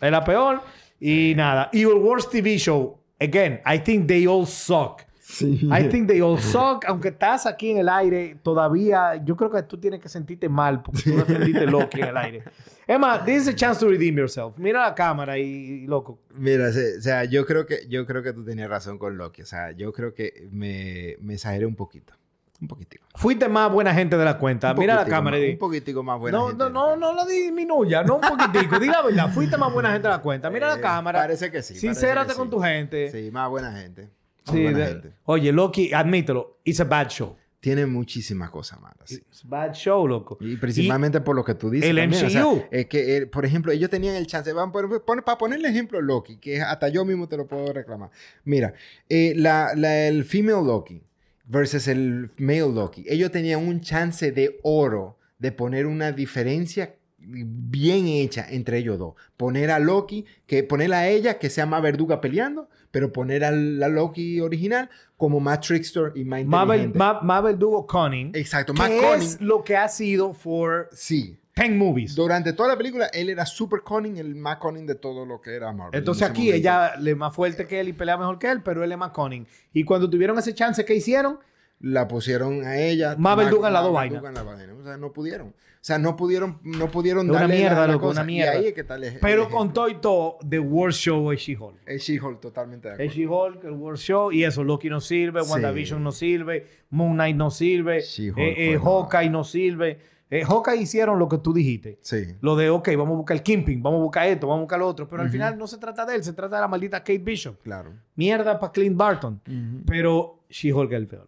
Es 0.00 0.10
la 0.10 0.24
peor. 0.24 0.62
Y 0.98 1.32
nada. 1.36 1.70
Y 1.72 1.82
el 1.82 1.94
worst 1.94 2.32
TV 2.32 2.58
show. 2.58 2.98
Again, 3.20 3.60
I 3.64 3.78
think 3.78 4.08
they 4.08 4.26
all 4.26 4.48
suck. 4.48 5.02
Sí. 5.34 5.68
I 5.70 5.88
think 5.88 6.06
they 6.08 6.20
all 6.20 6.38
suck. 6.38 6.84
Aunque 6.88 7.08
estás 7.08 7.44
aquí 7.46 7.70
en 7.70 7.78
el 7.78 7.88
aire, 7.88 8.36
todavía 8.42 9.16
yo 9.24 9.36
creo 9.36 9.50
que 9.50 9.62
tú 9.64 9.78
tienes 9.78 10.00
que 10.00 10.08
sentirte 10.08 10.48
mal 10.48 10.82
porque 10.82 11.02
tú 11.02 11.16
defendiste 11.16 11.66
Loki 11.66 12.00
en 12.00 12.08
el 12.08 12.16
aire. 12.16 12.42
Emma, 12.86 13.24
this 13.24 13.42
is 13.42 13.48
a 13.48 13.54
chance 13.54 13.80
to 13.80 13.88
redeem 13.88 14.16
yourself. 14.16 14.56
Mira 14.58 14.82
la 14.82 14.94
cámara 14.94 15.38
y, 15.38 15.42
y 15.42 15.86
loco. 15.86 16.18
Mira, 16.34 16.70
se- 16.70 16.98
o 16.98 17.00
sea, 17.00 17.24
yo 17.24 17.44
creo 17.46 17.66
que 17.66 17.86
yo 17.88 18.06
creo 18.06 18.22
que 18.22 18.32
tú 18.32 18.44
tenías 18.44 18.68
razón 18.68 18.98
con 18.98 19.16
Loki. 19.16 19.42
O 19.42 19.46
sea, 19.46 19.72
yo 19.72 19.92
creo 19.92 20.12
que 20.14 20.48
me, 20.52 21.16
me 21.20 21.34
exageré 21.34 21.66
un 21.66 21.74
poquito. 21.74 22.12
Un 22.60 22.68
poquitico. 22.68 23.04
Fuiste 23.16 23.48
más 23.48 23.70
buena 23.72 23.92
gente 23.92 24.16
de 24.16 24.24
la 24.24 24.38
cuenta. 24.38 24.72
Un 24.72 24.78
Mira 24.78 24.94
la 24.94 25.04
cámara 25.04 25.36
más- 25.36 25.42
y 25.42 25.46
di, 25.48 25.52
Un 25.54 25.58
poquitico 25.58 26.02
más 26.04 26.18
buena 26.20 26.38
No, 26.38 26.46
gente. 26.48 26.62
no, 26.64 26.70
no, 26.70 26.96
no 26.96 27.12
lo 27.12 27.26
disminuya, 27.26 28.04
no 28.04 28.16
un 28.16 28.20
poquitico. 28.20 28.78
Di 28.78 28.86
la 28.86 29.02
verdad, 29.02 29.32
fuiste 29.32 29.56
más 29.56 29.72
buena 29.72 29.90
gente 29.90 30.06
de 30.06 30.14
la 30.14 30.20
cuenta. 30.20 30.48
Mira 30.50 30.68
la 30.68 30.76
Eh, 30.76 30.80
cámara. 30.80 31.18
Parece 31.20 31.50
que 31.50 31.62
sí. 31.62 31.74
Sincérate 31.74 32.30
que 32.32 32.36
con 32.36 32.46
sí. 32.46 32.50
tu 32.52 32.60
gente. 32.60 33.10
Sí, 33.10 33.30
más 33.32 33.48
buena 33.50 33.72
gente. 33.72 34.08
Sí, 34.44 34.62
de-. 34.62 35.12
Oye, 35.24 35.52
Loki, 35.52 35.92
admítelo, 35.92 36.58
it's 36.64 36.80
a 36.80 36.84
bad 36.84 37.08
show. 37.08 37.36
Tiene 37.60 37.86
muchísimas 37.86 38.50
cosas 38.50 38.78
malas. 38.78 38.98
sí. 39.06 39.14
It's 39.16 39.42
a 39.44 39.48
bad 39.48 39.72
show, 39.72 40.06
loco. 40.06 40.36
Y 40.40 40.56
principalmente 40.56 41.22
por 41.22 41.34
lo 41.34 41.42
que 41.42 41.54
tú 41.54 41.70
dices. 41.70 41.88
el 41.88 41.96
también, 41.96 42.26
o 42.26 42.28
sea, 42.30 42.42
MCU. 42.44 42.62
es 42.70 42.86
que, 42.86 43.16
eh, 43.16 43.26
por 43.26 43.46
ejemplo, 43.46 43.72
ellos 43.72 43.88
tenían 43.88 44.16
el 44.16 44.26
chance. 44.26 44.52
Van 44.52 44.70
por- 44.70 45.02
pon- 45.02 45.22
para 45.24 45.38
ponerle 45.38 45.68
ejemplo 45.70 45.98
Loki, 46.02 46.36
que 46.36 46.60
hasta 46.60 46.88
yo 46.90 47.06
mismo 47.06 47.26
te 47.26 47.38
lo 47.38 47.46
puedo 47.46 47.72
reclamar. 47.72 48.10
Mira, 48.44 48.74
eh, 49.08 49.32
la, 49.34 49.72
la- 49.74 50.08
el 50.08 50.24
female 50.26 50.62
Loki 50.66 51.02
versus 51.46 51.88
el 51.88 52.30
male 52.36 52.60
Loki. 52.70 53.06
Ellos 53.08 53.30
tenían 53.30 53.66
un 53.66 53.80
chance 53.80 54.30
de 54.30 54.60
oro 54.62 55.16
de 55.38 55.50
poner 55.50 55.86
una 55.86 56.12
diferencia 56.12 56.94
bien 57.18 58.06
hecha 58.06 58.46
entre 58.50 58.76
ellos 58.78 58.98
dos. 58.98 59.14
Poner 59.38 59.70
a 59.70 59.78
Loki, 59.78 60.26
que 60.46 60.62
poner 60.64 60.92
a 60.92 61.08
ella 61.08 61.38
que 61.38 61.48
sea 61.48 61.64
más 61.64 61.82
verduga 61.82 62.20
peleando, 62.20 62.68
pero 62.94 63.12
poner 63.12 63.44
a 63.44 63.50
la 63.50 63.88
Loki 63.88 64.40
original 64.40 64.88
como 65.16 65.40
más 65.40 65.58
trickster 65.62 66.12
y 66.14 66.24
más 66.24 66.44
Marvel, 66.44 66.82
inteligente. 66.82 66.98
Ma- 66.98 67.20
Marvel 67.22 67.58
Duo 67.58 67.84
Cunning. 67.88 68.30
Exacto, 68.36 68.72
más 68.72 68.88
que 68.88 69.14
es 69.14 69.40
lo 69.40 69.64
que 69.64 69.76
ha 69.76 69.88
sido 69.88 70.32
for 70.32 70.88
Sí. 70.92 71.36
10 71.56 71.72
movies. 71.72 72.14
Durante 72.14 72.52
toda 72.52 72.68
la 72.68 72.76
película, 72.76 73.06
él 73.12 73.30
era 73.30 73.44
super 73.46 73.80
cunning, 73.80 74.18
el 74.18 74.36
más 74.36 74.58
cunning 74.58 74.86
de 74.86 74.94
todo 74.94 75.26
lo 75.26 75.40
que 75.40 75.56
era 75.56 75.72
Marvel. 75.72 75.98
Entonces 75.98 76.22
en 76.24 76.30
aquí 76.30 76.40
momento. 76.42 76.56
ella 76.56 76.96
le 77.00 77.10
es 77.10 77.16
más 77.16 77.34
fuerte 77.34 77.66
que 77.66 77.80
él 77.80 77.88
y 77.88 77.92
pelea 77.94 78.16
mejor 78.16 78.38
que 78.38 78.48
él, 78.48 78.62
pero 78.62 78.84
él 78.84 78.92
es 78.92 78.98
más 78.98 79.10
cunning. 79.10 79.44
Y 79.72 79.82
cuando 79.82 80.08
tuvieron 80.08 80.38
ese 80.38 80.54
chance, 80.54 80.84
¿qué 80.84 80.94
hicieron? 80.94 81.40
La 81.84 82.08
pusieron 82.08 82.64
a 82.64 82.78
ella. 82.78 83.14
Más 83.18 83.36
verduga 83.36 83.68
en 83.68 83.74
la 83.74 83.80
dos 83.82 83.92
la 83.92 84.42
vaina. 84.42 84.72
O 84.80 84.82
sea, 84.84 84.96
no 84.96 85.12
pudieron. 85.12 85.48
O 85.48 85.86
sea, 85.86 85.98
no 85.98 86.16
pudieron, 86.16 86.60
no 86.62 86.90
pudieron 86.90 87.26
Es 87.26 87.30
una 87.30 87.40
darle 87.40 87.56
mierda, 87.58 87.80
la, 87.80 87.86
la 87.88 87.92
loco, 87.92 88.06
cosa. 88.06 88.20
una 88.22 88.26
mierda. 88.26 88.54
Y 88.54 88.56
ahí 88.58 88.66
es 88.68 88.72
que 88.72 88.84
Pero 89.20 89.50
con 89.50 89.74
todo 89.74 89.90
y 89.90 89.96
todo, 89.96 90.38
The 90.48 90.58
Worst 90.58 90.98
Show 91.00 91.30
es 91.30 91.40
She-Hulk. 91.40 91.76
Es 91.84 92.02
She-Hulk 92.04 92.40
totalmente 92.40 92.88
de 92.88 92.94
Es 93.04 93.12
acuerdo. 93.12 93.14
She-Hulk, 93.52 93.64
el 93.64 93.72
World 93.72 93.98
Show, 93.98 94.32
y 94.32 94.44
eso, 94.44 94.64
Loki 94.64 94.88
no 94.88 95.02
sirve, 95.02 95.44
Sí. 95.44 95.50
WandaVision 95.50 96.02
no 96.02 96.10
sirve, 96.10 96.66
Moon 96.88 97.12
Knight 97.12 97.36
no 97.36 97.50
sirve, 97.50 97.98
eh, 97.98 98.32
eh, 98.38 98.78
Hawkeye 98.82 99.28
no 99.28 99.44
sirve. 99.44 99.98
Eh, 100.30 100.42
Hawkeye 100.42 100.80
hicieron 100.80 101.18
lo 101.18 101.28
que 101.28 101.36
tú 101.36 101.52
dijiste. 101.52 101.98
Sí. 102.00 102.34
Lo 102.40 102.56
de, 102.56 102.70
ok, 102.70 102.88
vamos 102.96 103.10
a 103.12 103.16
buscar 103.18 103.36
el 103.36 103.42
Kimping, 103.42 103.82
vamos 103.82 104.00
a 104.00 104.02
buscar 104.04 104.26
esto, 104.26 104.46
vamos 104.46 104.60
a 104.60 104.64
buscar 104.64 104.78
lo 104.78 104.88
otro. 104.88 105.06
Pero 105.06 105.22
al 105.22 105.28
final 105.28 105.58
no 105.58 105.66
se 105.66 105.76
trata 105.76 106.06
de 106.06 106.16
él, 106.16 106.24
se 106.24 106.32
trata 106.32 106.56
de 106.56 106.62
la 106.62 106.68
maldita 106.68 107.00
Kate 107.00 107.18
Bishop. 107.18 107.60
Claro. 107.62 107.92
Mierda 108.16 108.58
para 108.58 108.72
Clint 108.72 108.96
Barton. 108.96 109.38
Pero 109.86 110.43
She-Hulk 110.54 110.92
es 110.92 110.96
el 110.98 111.06
peor. 111.08 111.26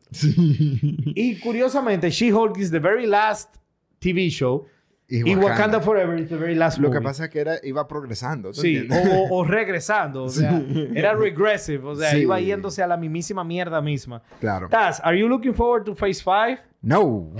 Y 1.17 1.37
curiosamente, 1.41 2.11
She-Hulk 2.11 2.59
is 2.59 2.71
the 2.71 2.79
very 2.79 3.07
last 3.07 3.57
TV 3.99 4.29
show. 4.31 4.67
Y 5.09 5.35
Wakanda, 5.37 5.81
Forever 5.81 6.19
is 6.19 6.29
the 6.29 6.37
very 6.37 6.55
last 6.57 6.79
Lo 6.79 6.89
que 6.91 6.95
movie. 6.97 7.05
pasa 7.05 7.25
es 7.25 7.31
que 7.31 7.41
era, 7.41 7.57
iba 7.65 7.87
progresando. 7.89 8.51
¿tú 8.53 8.61
Sí, 8.61 8.89
o, 8.91 9.37
o- 9.37 9.45
regresando. 9.45 10.25
O 10.25 10.29
sea, 10.29 10.61
era 10.95 11.15
regressive. 11.15 11.85
O 11.87 11.95
sea, 11.97 12.11
Sí. 12.11 12.19
iba 12.19 12.41
yéndose 12.41 12.83
a 12.83 12.87
la 12.89 12.97
mismísima 12.97 13.43
mierda 13.45 13.81
misma. 13.81 14.23
Claro. 14.41 14.69
Taz, 14.69 15.01
are 15.05 15.19
you 15.19 15.29
looking 15.29 15.55
forward 15.55 15.85
to 15.85 15.95
Phase 15.95 16.23
5? 16.23 16.59
No. 16.87 17.33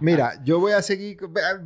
mira, 0.00 0.42
yo 0.44 0.58
voy 0.60 0.72
a 0.72 0.82
seguir, 0.82 1.16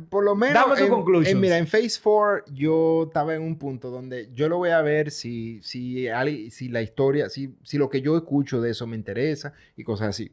por 0.09 0.23
lo 0.23 0.35
menos. 0.35 0.53
Dame 0.53 0.75
tu 0.77 0.83
en, 0.85 0.89
conclusions. 0.89 1.29
en- 1.29 1.39
mira, 1.39 1.57
en 1.57 1.65
Phase 1.67 1.99
4 2.01 2.45
yo 2.53 3.05
estaba 3.07 3.33
en 3.35 3.41
un 3.41 3.57
punto 3.57 3.89
donde 3.89 4.29
yo 4.33 4.47
lo 4.49 4.57
voy 4.57 4.69
a 4.69 4.81
ver 4.81 5.09
si, 5.11 5.59
si, 5.63 6.07
si 6.51 6.69
la 6.69 6.81
historia, 6.81 7.29
si, 7.29 7.55
si 7.63 7.77
lo 7.77 7.89
que 7.89 8.01
yo 8.01 8.15
escucho 8.17 8.61
de 8.61 8.71
eso 8.71 8.85
me 8.87 8.95
interesa 8.95 9.53
y 9.75 9.83
cosas 9.83 10.09
así. 10.09 10.31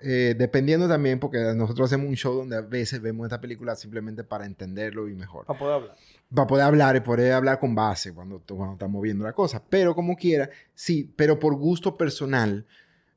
Eh, 0.00 0.36
dependiendo 0.38 0.86
también, 0.88 1.18
porque 1.18 1.38
nosotros 1.56 1.86
hacemos 1.90 2.06
un 2.08 2.14
show 2.14 2.32
donde 2.34 2.56
a 2.56 2.60
veces 2.60 3.00
vemos 3.00 3.24
esta 3.26 3.40
película 3.40 3.74
simplemente 3.74 4.22
para 4.22 4.46
entenderlo 4.46 5.08
y 5.08 5.14
mejor 5.16 5.44
Para 5.46 5.58
poder 5.58 5.74
hablar. 5.74 5.96
para 6.32 6.46
poder 6.46 6.64
hablar 6.66 6.96
y 6.96 7.00
poder 7.00 7.32
hablar 7.32 7.58
con 7.58 7.74
base 7.74 8.14
cuando, 8.14 8.40
cuando 8.46 8.74
estamos 8.74 9.02
viendo 9.02 9.24
la 9.24 9.32
cosa. 9.32 9.60
Pero 9.68 9.96
como 9.96 10.14
quiera, 10.16 10.50
sí, 10.74 11.10
pero 11.16 11.38
por 11.40 11.56
gusto 11.56 11.96
personal, 11.96 12.64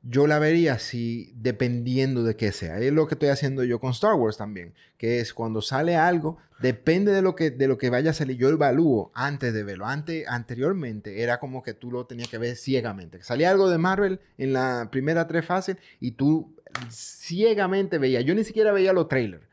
yo 0.02 0.26
la 0.26 0.38
vería 0.38 0.74
así 0.74 1.32
dependiendo 1.36 2.24
de 2.24 2.36
qué 2.36 2.52
sea. 2.52 2.78
Es 2.78 2.92
lo 2.92 3.06
que 3.06 3.14
estoy 3.14 3.28
haciendo 3.28 3.62
yo 3.62 3.78
con 3.78 3.92
Star 3.92 4.14
Wars 4.14 4.36
también, 4.36 4.74
que 4.98 5.20
es 5.20 5.32
cuando 5.32 5.62
sale 5.62 5.96
algo, 5.96 6.38
depende 6.60 7.12
de 7.12 7.22
lo 7.22 7.36
que, 7.36 7.50
de 7.50 7.68
lo 7.68 7.78
que 7.78 7.90
vaya 7.90 8.10
a 8.10 8.14
salir, 8.14 8.36
yo 8.36 8.48
evalúo 8.48 9.12
antes 9.14 9.54
de 9.54 9.62
verlo. 9.62 9.86
Antes, 9.86 10.26
anteriormente 10.28 11.22
era 11.22 11.38
como 11.38 11.62
que 11.62 11.74
tú 11.74 11.90
lo 11.90 12.06
tenías 12.06 12.28
que 12.28 12.38
ver 12.38 12.56
ciegamente. 12.56 13.22
Salía 13.22 13.50
algo 13.50 13.70
de 13.70 13.78
Marvel 13.78 14.20
en 14.38 14.52
la 14.52 14.88
primera 14.90 15.28
tres 15.28 15.44
fases 15.44 15.76
y 16.00 16.12
tú 16.12 16.56
ciegamente 16.90 17.98
veías. 17.98 18.24
Yo 18.24 18.34
ni 18.34 18.44
siquiera 18.44 18.72
veía 18.72 18.92
los 18.92 19.08
trailers. 19.08 19.44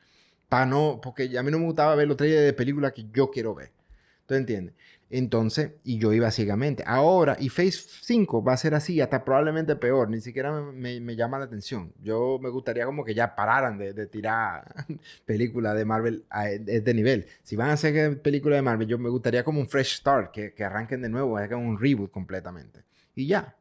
Para 0.47 0.65
no, 0.65 0.99
porque 1.01 1.37
a 1.37 1.43
mí 1.43 1.51
no 1.51 1.59
me 1.59 1.65
gustaba 1.65 1.93
ver 1.93 2.07
los 2.07 2.17
trailers 2.17 2.43
de 2.43 2.53
películas 2.53 2.93
que 2.93 3.05
yo 3.13 3.29
quiero 3.29 3.53
ver. 3.53 3.71
¿Tú 4.25 4.33
entiendes? 4.33 4.73
Entonces, 5.11 5.71
y 5.83 5.97
yo 5.97 6.13
iba 6.13 6.29
ciegamente. 6.29 6.83
Ahora, 6.85 7.35
y 7.39 7.49
Phase 7.49 7.79
5 8.01 8.43
va 8.43 8.53
a 8.53 8.57
ser 8.57 8.75
así, 8.75 9.01
hasta 9.01 9.25
probablemente 9.25 9.75
peor. 9.75 10.09
Ni 10.09 10.21
siquiera 10.21 10.51
me, 10.51 10.71
me- 10.71 10.99
me 11.01 11.15
llama 11.15 11.39
la 11.39 11.45
atención. 11.45 11.91
Yo 12.03 12.37
me 12.39 12.49
gustaría 12.49 12.85
como 12.85 13.03
que 13.03 13.15
ya 13.15 13.35
pararan 13.35 13.77
de, 13.79 13.93
de 13.93 14.05
tirar 14.07 14.85
películas 15.25 15.75
de 15.75 15.85
Marvel 15.85 16.25
a 16.29 16.43
de 16.45 16.77
este 16.77 16.93
nivel. 16.93 17.25
Si 17.41 17.55
van 17.55 17.69
a 17.71 17.73
hacer 17.73 18.21
películas 18.21 18.57
de 18.57 18.61
Marvel, 18.61 18.87
yo 18.87 18.99
me 18.99 19.09
gustaría 19.09 19.43
como 19.43 19.59
un 19.59 19.67
fresh 19.67 19.97
start, 19.97 20.31
que, 20.31 20.53
que 20.53 20.63
arranquen 20.63 21.01
de 21.01 21.09
nuevo, 21.09 21.37
hagan 21.37 21.59
un 21.59 21.79
reboot 21.79 22.11
completamente. 22.11 22.83
Y 23.15 23.25
ya. 23.27 23.55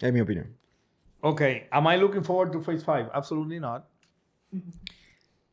Es 0.00 0.12
mi 0.12 0.20
opinión. 0.20 0.56
Ok, 1.20 1.42
am 1.70 1.86
I 1.92 1.98
looking 1.98 2.22
forward 2.24 2.52
to 2.52 2.60
Phase 2.60 2.80
5? 2.80 3.10
Absolutely 3.12 3.60
not. 3.60 3.84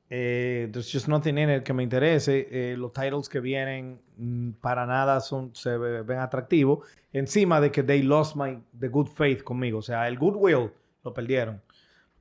Eh, 0.10 0.70
there's 0.72 0.92
just 0.92 1.08
nothing 1.08 1.38
in 1.38 1.50
it 1.50 1.64
que 1.64 1.74
me 1.74 1.84
interese. 1.84 2.48
Eh, 2.52 2.76
los 2.78 2.94
titles 2.94 3.28
que 3.28 3.40
vienen 3.40 4.00
mm, 4.18 4.52
para 4.62 4.86
nada 4.86 5.20
son, 5.20 5.54
se 5.56 5.78
ve- 5.78 6.04
ven 6.04 6.20
atractivos. 6.20 6.88
Encima 7.12 7.60
de 7.60 7.72
que 7.72 7.82
they 7.84 8.04
lost 8.04 8.36
my, 8.36 8.60
the 8.80 8.88
good 8.90 9.08
faith 9.08 9.42
conmigo. 9.44 9.80
O 9.80 9.82
sea, 9.82 10.08
el 10.08 10.18
goodwill 10.18 10.72
lo 11.04 11.14
perdieron. 11.14 11.62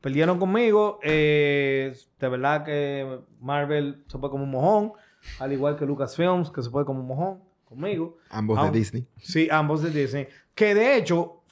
Perdieron 0.01 0.39
conmigo. 0.39 0.99
eh, 1.03 1.95
de 2.21 2.29
verdad 2.29 2.65
que 2.65 3.19
Marvel 3.41 4.03
se 4.07 4.19
fue 4.19 4.31
como 4.31 4.45
un 4.45 4.51
mojón. 4.51 4.93
Al 5.39 5.53
igual 5.53 5.77
que 5.77 5.87
Lucasfilms, 5.87 6.51
que 6.51 6.63
se 6.63 6.71
fue 6.71 6.85
como 6.85 7.01
un 7.01 7.07
mojón 7.07 7.41
conmigo. 7.65 8.19
Ambos 8.31 8.63
de 8.73 8.79
Disney. 8.79 9.07
Sí, 9.19 9.49
ambos 9.51 9.83
de 9.83 9.91
Disney. 9.91 10.29
Que 10.55 10.75
de 10.75 10.97
hecho, 10.97 11.43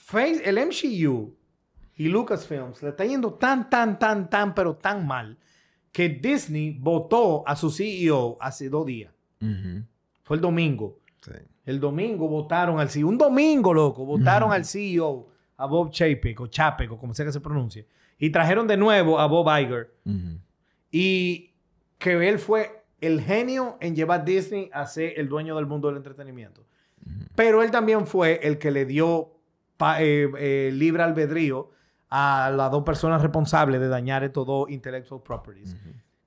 el 0.44 0.58
MCU 0.58 1.34
y 1.96 2.08
Lucasfilms 2.08 2.82
le 2.82 2.90
está 2.90 3.04
yendo 3.04 3.32
tan, 3.34 3.68
tan, 3.70 3.98
tan, 3.98 4.28
tan, 4.30 4.54
pero 4.54 4.76
tan 4.76 5.06
mal 5.06 5.36
que 5.92 6.08
Disney 6.08 6.76
votó 6.80 7.46
a 7.46 7.54
su 7.54 7.70
CEO 7.70 8.36
hace 8.40 8.68
dos 8.68 8.86
días. 8.86 9.12
Fue 10.22 10.36
el 10.36 10.40
domingo. 10.40 10.98
Sí. 11.20 11.32
El 11.66 11.78
domingo 11.78 12.26
votaron 12.28 12.80
al 12.80 12.88
CEO. 12.90 13.06
Un 13.08 13.18
domingo, 13.18 13.72
loco. 13.74 14.04
Votaron 14.04 14.50
al 14.52 14.64
CEO, 14.64 15.28
a 15.56 15.66
Bob 15.66 15.90
Chapek 15.92 16.40
o 16.40 16.46
Chapek 16.48 16.90
o 16.92 16.98
como 16.98 17.14
sea 17.14 17.24
que 17.26 17.32
se 17.32 17.40
pronuncie. 17.40 17.86
Y 18.18 18.30
trajeron 18.30 18.66
de 18.66 18.76
nuevo 18.76 19.20
a 19.20 19.26
Bob 19.26 19.46
Iger. 19.60 19.92
Y 20.90 21.50
que 21.98 22.28
él 22.28 22.38
fue 22.38 22.82
el 23.00 23.20
genio 23.20 23.76
en 23.80 23.94
llevar 23.94 24.24
Disney 24.24 24.70
a 24.72 24.86
ser 24.86 25.14
el 25.18 25.28
dueño 25.28 25.56
del 25.56 25.66
mundo 25.66 25.88
del 25.88 25.96
entretenimiento. 25.98 26.64
Pero 27.34 27.62
él 27.62 27.70
también 27.70 28.06
fue 28.06 28.40
el 28.42 28.58
que 28.58 28.70
le 28.70 28.84
dio 28.86 29.32
pa- 29.76 30.02
eh, 30.02 30.30
eh, 30.38 30.70
libre 30.72 31.02
albedrío 31.02 31.70
a 32.14 32.50
las 32.54 32.70
dos 32.70 32.82
personas 32.84 33.22
responsables 33.22 33.80
de 33.80 33.88
dañar 33.88 34.22
estos 34.22 34.46
dos 34.46 34.68
intellectual 34.70 35.22
properties, 35.22 35.74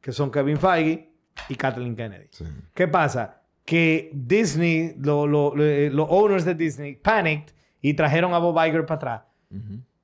que 0.01 0.11
son 0.11 0.31
Kevin 0.31 0.57
Feige 0.57 1.11
y 1.47 1.53
Kathleen 1.55 1.95
Kennedy. 1.95 2.27
Sí. 2.31 2.43
¿Qué 2.73 2.87
pasa? 2.87 3.41
Que 3.63 4.09
Disney, 4.13 4.95
lo- 4.99 5.27
lo- 5.27 5.55
lo- 5.55 5.63
eh, 5.63 5.91
los 5.91 6.07
owners 6.09 6.43
de 6.43 6.55
Disney, 6.55 6.95
panicked 6.95 7.53
y 7.81 7.93
trajeron 7.93 8.33
a 8.33 8.39
Bob 8.39 8.57
Iger 8.65 8.85
para 8.87 8.95
atrás. 8.95 9.21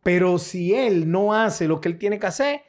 Pero 0.03 0.37
si 0.37 0.73
él 0.75 1.09
no 1.11 1.33
hace 1.33 1.67
lo 1.67 1.81
que 1.81 1.89
él 1.89 1.97
tiene 1.97 2.19
que 2.19 2.27
hacer, 2.27 2.61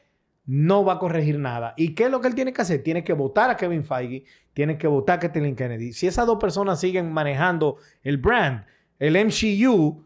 no 0.46 0.84
va 0.84 0.94
a 0.94 0.98
corregir 0.98 1.38
nada. 1.38 1.74
¿Y 1.76 1.94
qué 1.94 2.04
es 2.04 2.10
lo 2.10 2.20
que 2.20 2.28
él 2.28 2.34
tiene 2.34 2.52
que 2.52 2.62
hacer? 2.62 2.82
Tiene 2.82 3.04
que 3.04 3.12
votar 3.12 3.50
a 3.50 3.56
Kevin 3.56 3.84
Feige, 3.84 4.24
tiene 4.54 4.76
que 4.78 4.86
votar 4.86 5.16
a 5.16 5.20
Kathleen 5.20 5.54
Kennedy. 5.54 5.92
Si 5.92 6.06
esas 6.06 6.26
dos 6.26 6.38
personas 6.38 6.80
siguen 6.80 7.12
manejando 7.12 7.76
el 8.02 8.16
brand, 8.18 8.64
el 8.98 9.16
MCU, 9.16 10.04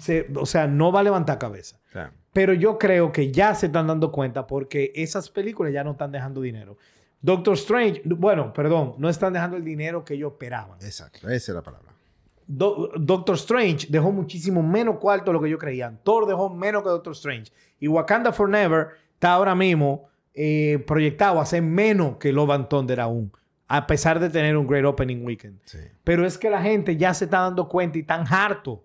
se- 0.00 0.26
o 0.36 0.46
sea, 0.46 0.66
no 0.66 0.90
va 0.92 1.00
a 1.00 1.02
levantar 1.02 1.38
cabeza. 1.38 1.78
Claro. 1.92 2.12
Pero 2.32 2.52
yo 2.52 2.78
creo 2.78 3.12
que 3.12 3.32
ya 3.32 3.54
se 3.54 3.66
están 3.66 3.86
dando 3.86 4.12
cuenta 4.12 4.46
porque 4.46 4.92
esas 4.94 5.30
películas 5.30 5.72
ya 5.72 5.82
no 5.84 5.92
están 5.92 6.12
dejando 6.12 6.40
dinero. 6.40 6.76
Doctor 7.22 7.54
Strange, 7.54 8.02
bueno, 8.04 8.52
perdón, 8.52 8.94
no 8.98 9.08
están 9.08 9.32
dejando 9.32 9.56
el 9.56 9.64
dinero 9.64 10.04
que 10.04 10.14
ellos 10.14 10.32
esperaban. 10.32 10.78
Exacto. 10.82 11.28
Esa 11.28 11.52
es 11.52 11.54
la 11.56 11.62
palabra. 11.62 11.92
Do- 12.46 12.92
Doctor 12.96 13.34
Strange 13.36 13.86
dejó 13.90 14.12
muchísimo 14.12 14.62
menos 14.62 14.98
cuarto 14.98 15.30
de 15.30 15.32
lo 15.32 15.42
que 15.42 15.50
yo 15.50 15.58
creían. 15.58 15.98
Thor 16.04 16.26
dejó 16.26 16.48
menos 16.54 16.82
que 16.82 16.90
Doctor 16.90 17.12
Strange. 17.14 17.50
Y 17.80 17.88
Wakanda 17.88 18.32
Forever 18.32 18.88
está 19.14 19.32
ahora 19.32 19.54
mismo 19.54 20.08
eh, 20.34 20.84
proyectado 20.86 21.38
a 21.40 21.42
hacer 21.42 21.62
menos 21.62 22.18
que 22.18 22.32
Love 22.32 22.50
and 22.50 22.68
Thunder 22.68 23.00
aún. 23.00 23.32
A 23.68 23.86
pesar 23.86 24.20
de 24.20 24.28
tener 24.30 24.56
un 24.56 24.66
great 24.66 24.84
opening 24.84 25.24
weekend. 25.24 25.58
Sí. 25.64 25.78
Pero 26.04 26.24
es 26.24 26.38
que 26.38 26.50
la 26.50 26.62
gente 26.62 26.96
ya 26.96 27.12
se 27.14 27.24
está 27.24 27.40
dando 27.40 27.68
cuenta 27.68 27.98
y 27.98 28.02
tan 28.04 28.24
harto. 28.32 28.84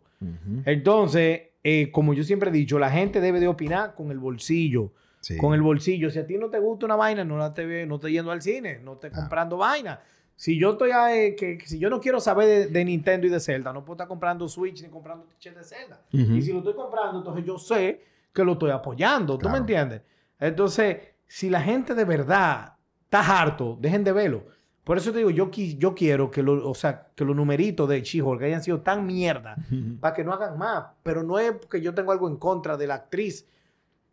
Entonces, 0.65 1.41
eh, 1.63 1.91
como 1.91 2.13
yo 2.13 2.23
siempre 2.23 2.49
he 2.49 2.53
dicho, 2.53 2.79
la 2.79 2.89
gente 2.89 3.21
debe 3.21 3.39
de 3.39 3.47
opinar 3.47 3.95
con 3.95 4.11
el 4.11 4.19
bolsillo. 4.19 4.91
Sí. 5.19 5.37
Con 5.37 5.53
el 5.53 5.61
bolsillo. 5.61 6.09
Si 6.09 6.17
a 6.19 6.25
ti 6.25 6.37
no 6.37 6.49
te 6.49 6.59
gusta 6.59 6.85
una 6.85 6.95
vaina, 6.95 7.23
no 7.23 7.37
la 7.37 7.53
te 7.53 7.65
ve- 7.65 7.85
no 7.85 7.95
estés 7.95 8.11
yendo 8.11 8.31
al 8.31 8.41
cine, 8.41 8.79
no 8.79 8.93
estés 8.93 9.11
Ah. 9.13 9.19
comprando 9.21 9.57
vaina. 9.57 9.99
Si 10.35 10.57
yo 10.59 10.71
estoy 10.71 10.89
eh, 10.91 11.35
que, 11.37 11.59
si 11.65 11.77
yo 11.77 11.89
no 11.91 11.99
quiero 12.01 12.19
saber 12.19 12.47
de, 12.47 12.67
de 12.67 12.85
Nintendo 12.85 13.27
y 13.27 13.29
de 13.29 13.39
Zelda, 13.39 13.71
no 13.71 13.85
puedo 13.85 13.93
estar 13.93 14.07
comprando 14.07 14.47
Switch 14.47 14.81
ni 14.81 14.89
comprando 14.89 15.25
t-shirt 15.25 15.55
de 15.57 15.63
Zelda. 15.63 16.01
Y 16.11 16.41
si 16.41 16.51
lo 16.51 16.59
estoy 16.59 16.73
comprando, 16.73 17.19
entonces 17.19 17.45
yo 17.45 17.59
sé 17.59 18.01
que 18.33 18.43
lo 18.43 18.53
estoy 18.53 18.71
apoyando. 18.71 19.37
¿Tú 19.37 19.47
me 19.49 19.59
entiendes? 19.59 20.01
Entonces, 20.39 20.97
si 21.27 21.51
la 21.51 21.61
gente 21.61 21.93
de 21.93 22.05
verdad 22.05 22.73
está 23.03 23.41
harto, 23.41 23.77
dejen 23.79 24.03
de 24.03 24.11
verlo. 24.13 24.45
Por 24.83 24.97
eso 24.97 25.11
te 25.11 25.19
digo, 25.19 25.29
yo, 25.29 25.51
qui- 25.51 25.77
yo 25.77 25.93
quiero 25.93 26.31
que, 26.31 26.41
lo, 26.41 26.67
o 26.69 26.73
sea, 26.73 27.07
que 27.15 27.23
los 27.23 27.35
numeritos 27.35 27.87
de 27.87 28.01
She-Hulk 28.01 28.41
hayan 28.43 28.63
sido 28.63 28.81
tan 28.81 29.05
mierda 29.05 29.55
para 29.99 30.13
que 30.15 30.23
no 30.23 30.33
hagan 30.33 30.57
más. 30.57 30.85
Pero 31.03 31.21
no 31.23 31.37
es 31.39 31.51
porque 31.53 31.81
yo 31.81 31.93
tengo 31.93 32.11
algo 32.11 32.27
en 32.27 32.37
contra 32.37 32.77
de 32.77 32.87
la 32.87 32.95
actriz. 32.95 33.47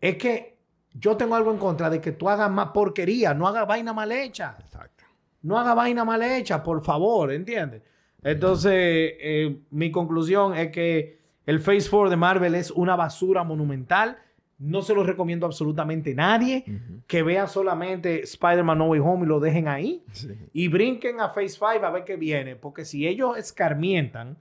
Es 0.01 0.17
que 0.17 0.57
yo 0.95 1.17
tengo 1.17 1.35
algo 1.35 1.51
en 1.51 1.59
contra 1.59 1.89
de 1.91 2.01
que 2.01 2.13
tú 2.13 2.29
hagas 2.29 2.51
más 2.51 2.69
porquería, 2.69 3.33
no 3.35 3.47
hagas 3.49 3.67
vaina 3.67 3.93
mal 3.93 4.13
hecha. 4.13 4.57
Exacto. 4.61 5.05
No 5.43 5.59
haga 5.59 5.73
vaina 5.75 6.05
mal 6.05 6.23
hecha, 6.23 6.63
por 6.63 6.83
favor, 6.85 7.33
¿entiendes? 7.33 7.83
Entonces, 8.23 8.73
eh, 8.75 9.61
mi 9.71 9.91
conclusión 9.91 10.55
es 10.55 10.71
que 10.71 11.19
el 11.47 11.61
Phase 11.61 11.89
4 11.89 12.11
de 12.11 12.17
Marvel 12.17 12.55
es 12.57 12.71
una 12.73 12.97
basura 12.97 13.43
monumental. 13.45 14.19
No 14.59 14.83
se 14.83 14.93
lo 14.95 15.05
recomiendo 15.05 15.47
a 15.47 15.49
absolutamente 15.49 16.15
nadie. 16.15 16.65
Que 17.07 17.23
vea 17.23 17.47
solamente 17.47 18.23
Spider-Man 18.23 18.79
No 18.79 18.87
Way 18.87 19.01
Home 19.01 19.25
y 19.25 19.29
lo 19.29 19.39
dejen 19.39 19.69
ahí. 19.69 20.03
Sí. 20.13 20.31
Y 20.53 20.67
brinquen 20.69 21.21
a 21.21 21.29
Phase 21.29 21.51
5 21.51 21.87
a 21.87 21.91
ver 21.91 22.05
qué 22.05 22.17
viene. 22.17 22.57
Porque 22.57 22.85
si 22.85 23.07
ellos 23.07 23.37
escarmientan 23.39 24.37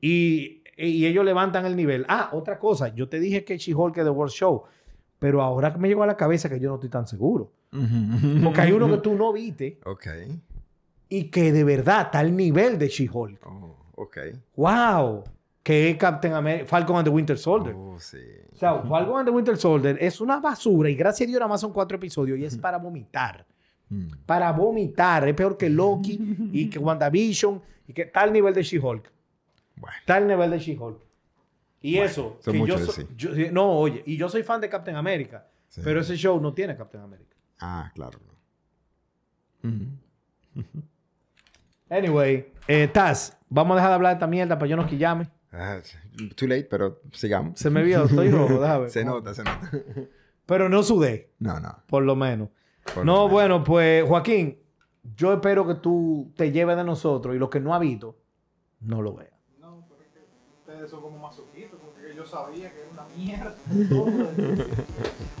y, 0.00 0.62
y 0.76 1.06
ellos 1.06 1.24
levantan 1.24 1.64
el 1.66 1.76
nivel. 1.76 2.04
Ah, 2.08 2.30
otra 2.32 2.58
cosa. 2.58 2.88
Yo 2.94 3.08
te 3.08 3.20
dije 3.20 3.44
que 3.44 3.56
She-Hulk 3.56 3.96
es 3.98 4.04
The 4.04 4.10
World 4.10 4.32
Show. 4.32 4.64
Pero 5.18 5.42
ahora 5.42 5.76
me 5.76 5.86
llegó 5.88 6.02
a 6.02 6.06
la 6.06 6.16
cabeza 6.16 6.48
que 6.48 6.58
yo 6.58 6.68
no 6.70 6.74
estoy 6.76 6.90
tan 6.90 7.06
seguro. 7.06 7.52
Ujú. 7.72 8.42
Porque 8.42 8.62
hay 8.62 8.72
uno 8.72 8.88
que 8.90 8.98
tú 8.98 9.14
no 9.14 9.32
viste 9.32 9.78
Ok. 9.84 10.06
y 11.08 11.24
que 11.24 11.52
de 11.52 11.62
verdad 11.62 12.06
está 12.06 12.18
al 12.18 12.34
nivel 12.34 12.78
de 12.78 12.88
She-Hulk. 12.88 13.46
Oh, 13.46 13.76
ok. 13.96 14.18
¡Wow! 14.56 15.22
Que 15.62 15.90
es 15.90 15.96
Captain 15.98 16.32
America, 16.32 16.66
Falcon 16.66 16.96
and 16.96 17.04
the 17.04 17.10
Winter 17.10 17.36
Soldier. 17.38 17.74
Oh, 17.76 17.98
sí. 18.00 18.18
O 18.52 18.56
sea, 18.56 18.80
Falcon 18.82 19.18
and 19.18 19.28
the 19.28 19.30
Winter 19.34 19.56
Soldier 19.56 19.96
es 20.00 20.20
una 20.20 20.40
basura 20.40 20.88
y 20.88 20.94
gracias 20.94 21.26
a 21.26 21.28
Dios 21.28 21.38
nada 21.38 21.48
más 21.48 21.60
son 21.60 21.72
cuatro 21.72 21.96
episodios 21.96 22.38
y 22.38 22.44
es 22.44 22.56
para 22.56 22.78
vomitar. 22.78 23.44
Mm. 23.88 24.08
Para 24.24 24.52
vomitar. 24.52 25.28
Es 25.28 25.34
peor 25.34 25.56
que 25.56 25.68
Loki 25.68 26.18
y 26.52 26.70
que 26.70 26.78
WandaVision 26.78 27.60
y 27.86 27.92
que 27.92 28.02
está 28.02 28.22
al 28.22 28.32
nivel 28.32 28.54
de 28.54 28.62
She-Hulk. 28.62 29.10
Bueno. 29.76 29.96
Está 30.00 30.16
al 30.16 30.26
nivel 30.28 30.50
de 30.50 30.58
She-Hulk. 30.58 30.98
Y 31.82 31.96
eso, 31.98 32.38
que 32.44 32.66
yo, 32.66 32.78
so- 32.78 33.02
no, 33.52 33.70
oye, 33.72 34.02
y 34.06 34.16
yo 34.16 34.28
soy 34.28 34.42
fan 34.42 34.60
de 34.60 34.68
Captain 34.68 34.96
America, 34.96 35.46
Sí. 35.68 35.80
pero 35.82 36.00
ese 36.00 36.14
show 36.16 36.38
no 36.40 36.52
tiene 36.52 36.76
Captain 36.76 37.02
America. 37.02 37.34
Ah, 37.58 37.90
claro. 37.94 38.18
Anyway, 41.88 42.52
eh, 42.68 42.88
Taz, 42.88 43.36
vamos 43.48 43.72
a 43.72 43.76
dejar 43.76 43.90
de 43.90 43.94
hablar 43.94 44.12
de 44.12 44.14
esta 44.16 44.26
mierda 44.26 44.56
para 44.58 44.68
yo 44.68 44.76
no 44.76 44.86
quillarme. 44.86 45.28
Ah, 45.52 45.78
too 46.36 46.46
late, 46.46 46.64
pero 46.70 47.00
sigamos. 47.12 47.58
Se 47.58 47.70
me 47.70 47.82
vio, 47.82 48.04
estoy 48.04 48.30
rojo, 48.30 48.60
déjame 48.60 48.80
ver. 48.82 48.90
Se 48.92 49.04
nota, 49.04 49.34
se 49.34 49.42
nota. 49.44 49.70
Pero 50.46 50.68
no 50.68 50.82
sudé, 50.82 51.32
No, 51.38 51.58
no. 51.60 51.76
por 51.86 52.02
lo 52.04 52.14
menos. 52.16 52.48
por 52.94 53.04
no, 53.04 53.12
lo 53.14 53.18
menos. 53.22 53.32
bueno, 53.32 53.64
pues 53.64 54.04
Joaquín, 54.06 54.58
yo 55.16 55.32
espero 55.32 55.66
que 55.66 55.74
tú 55.76 56.32
te 56.36 56.52
lleves 56.52 56.76
de 56.76 56.84
nosotros 56.84 57.34
y 57.34 57.38
lo 57.38 57.50
que 57.50 57.58
no 57.60 57.74
ha 57.74 57.78
visto, 57.78 58.16
no 58.80 59.02
lo 59.02 59.14
veas. 59.14 59.32
No, 59.58 59.84
pero 59.88 60.02
es 60.02 60.08
que 60.08 60.20
ustedes 60.60 60.90
son 60.90 61.00
como 61.02 61.18
masoquistas, 61.18 61.78
porque 61.84 62.14
yo 62.14 62.24
sabía 62.24 62.70
que 62.72 62.80
era 62.80 62.90
una 62.92 63.04
mierda. 63.16 63.54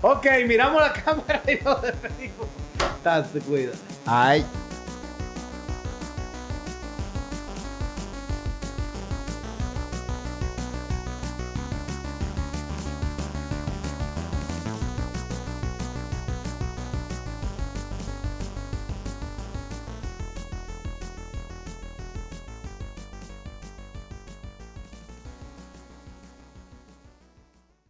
Ok, 0.02 0.26
miramos 0.48 0.80
la 0.80 0.92
cámara 0.92 1.42
y 1.46 1.62
nos 1.64 1.82
despedimos. 1.82 2.46
Taz, 3.02 3.32
te 3.32 3.40
cuida. 3.40 3.72
Ay. 4.06 4.44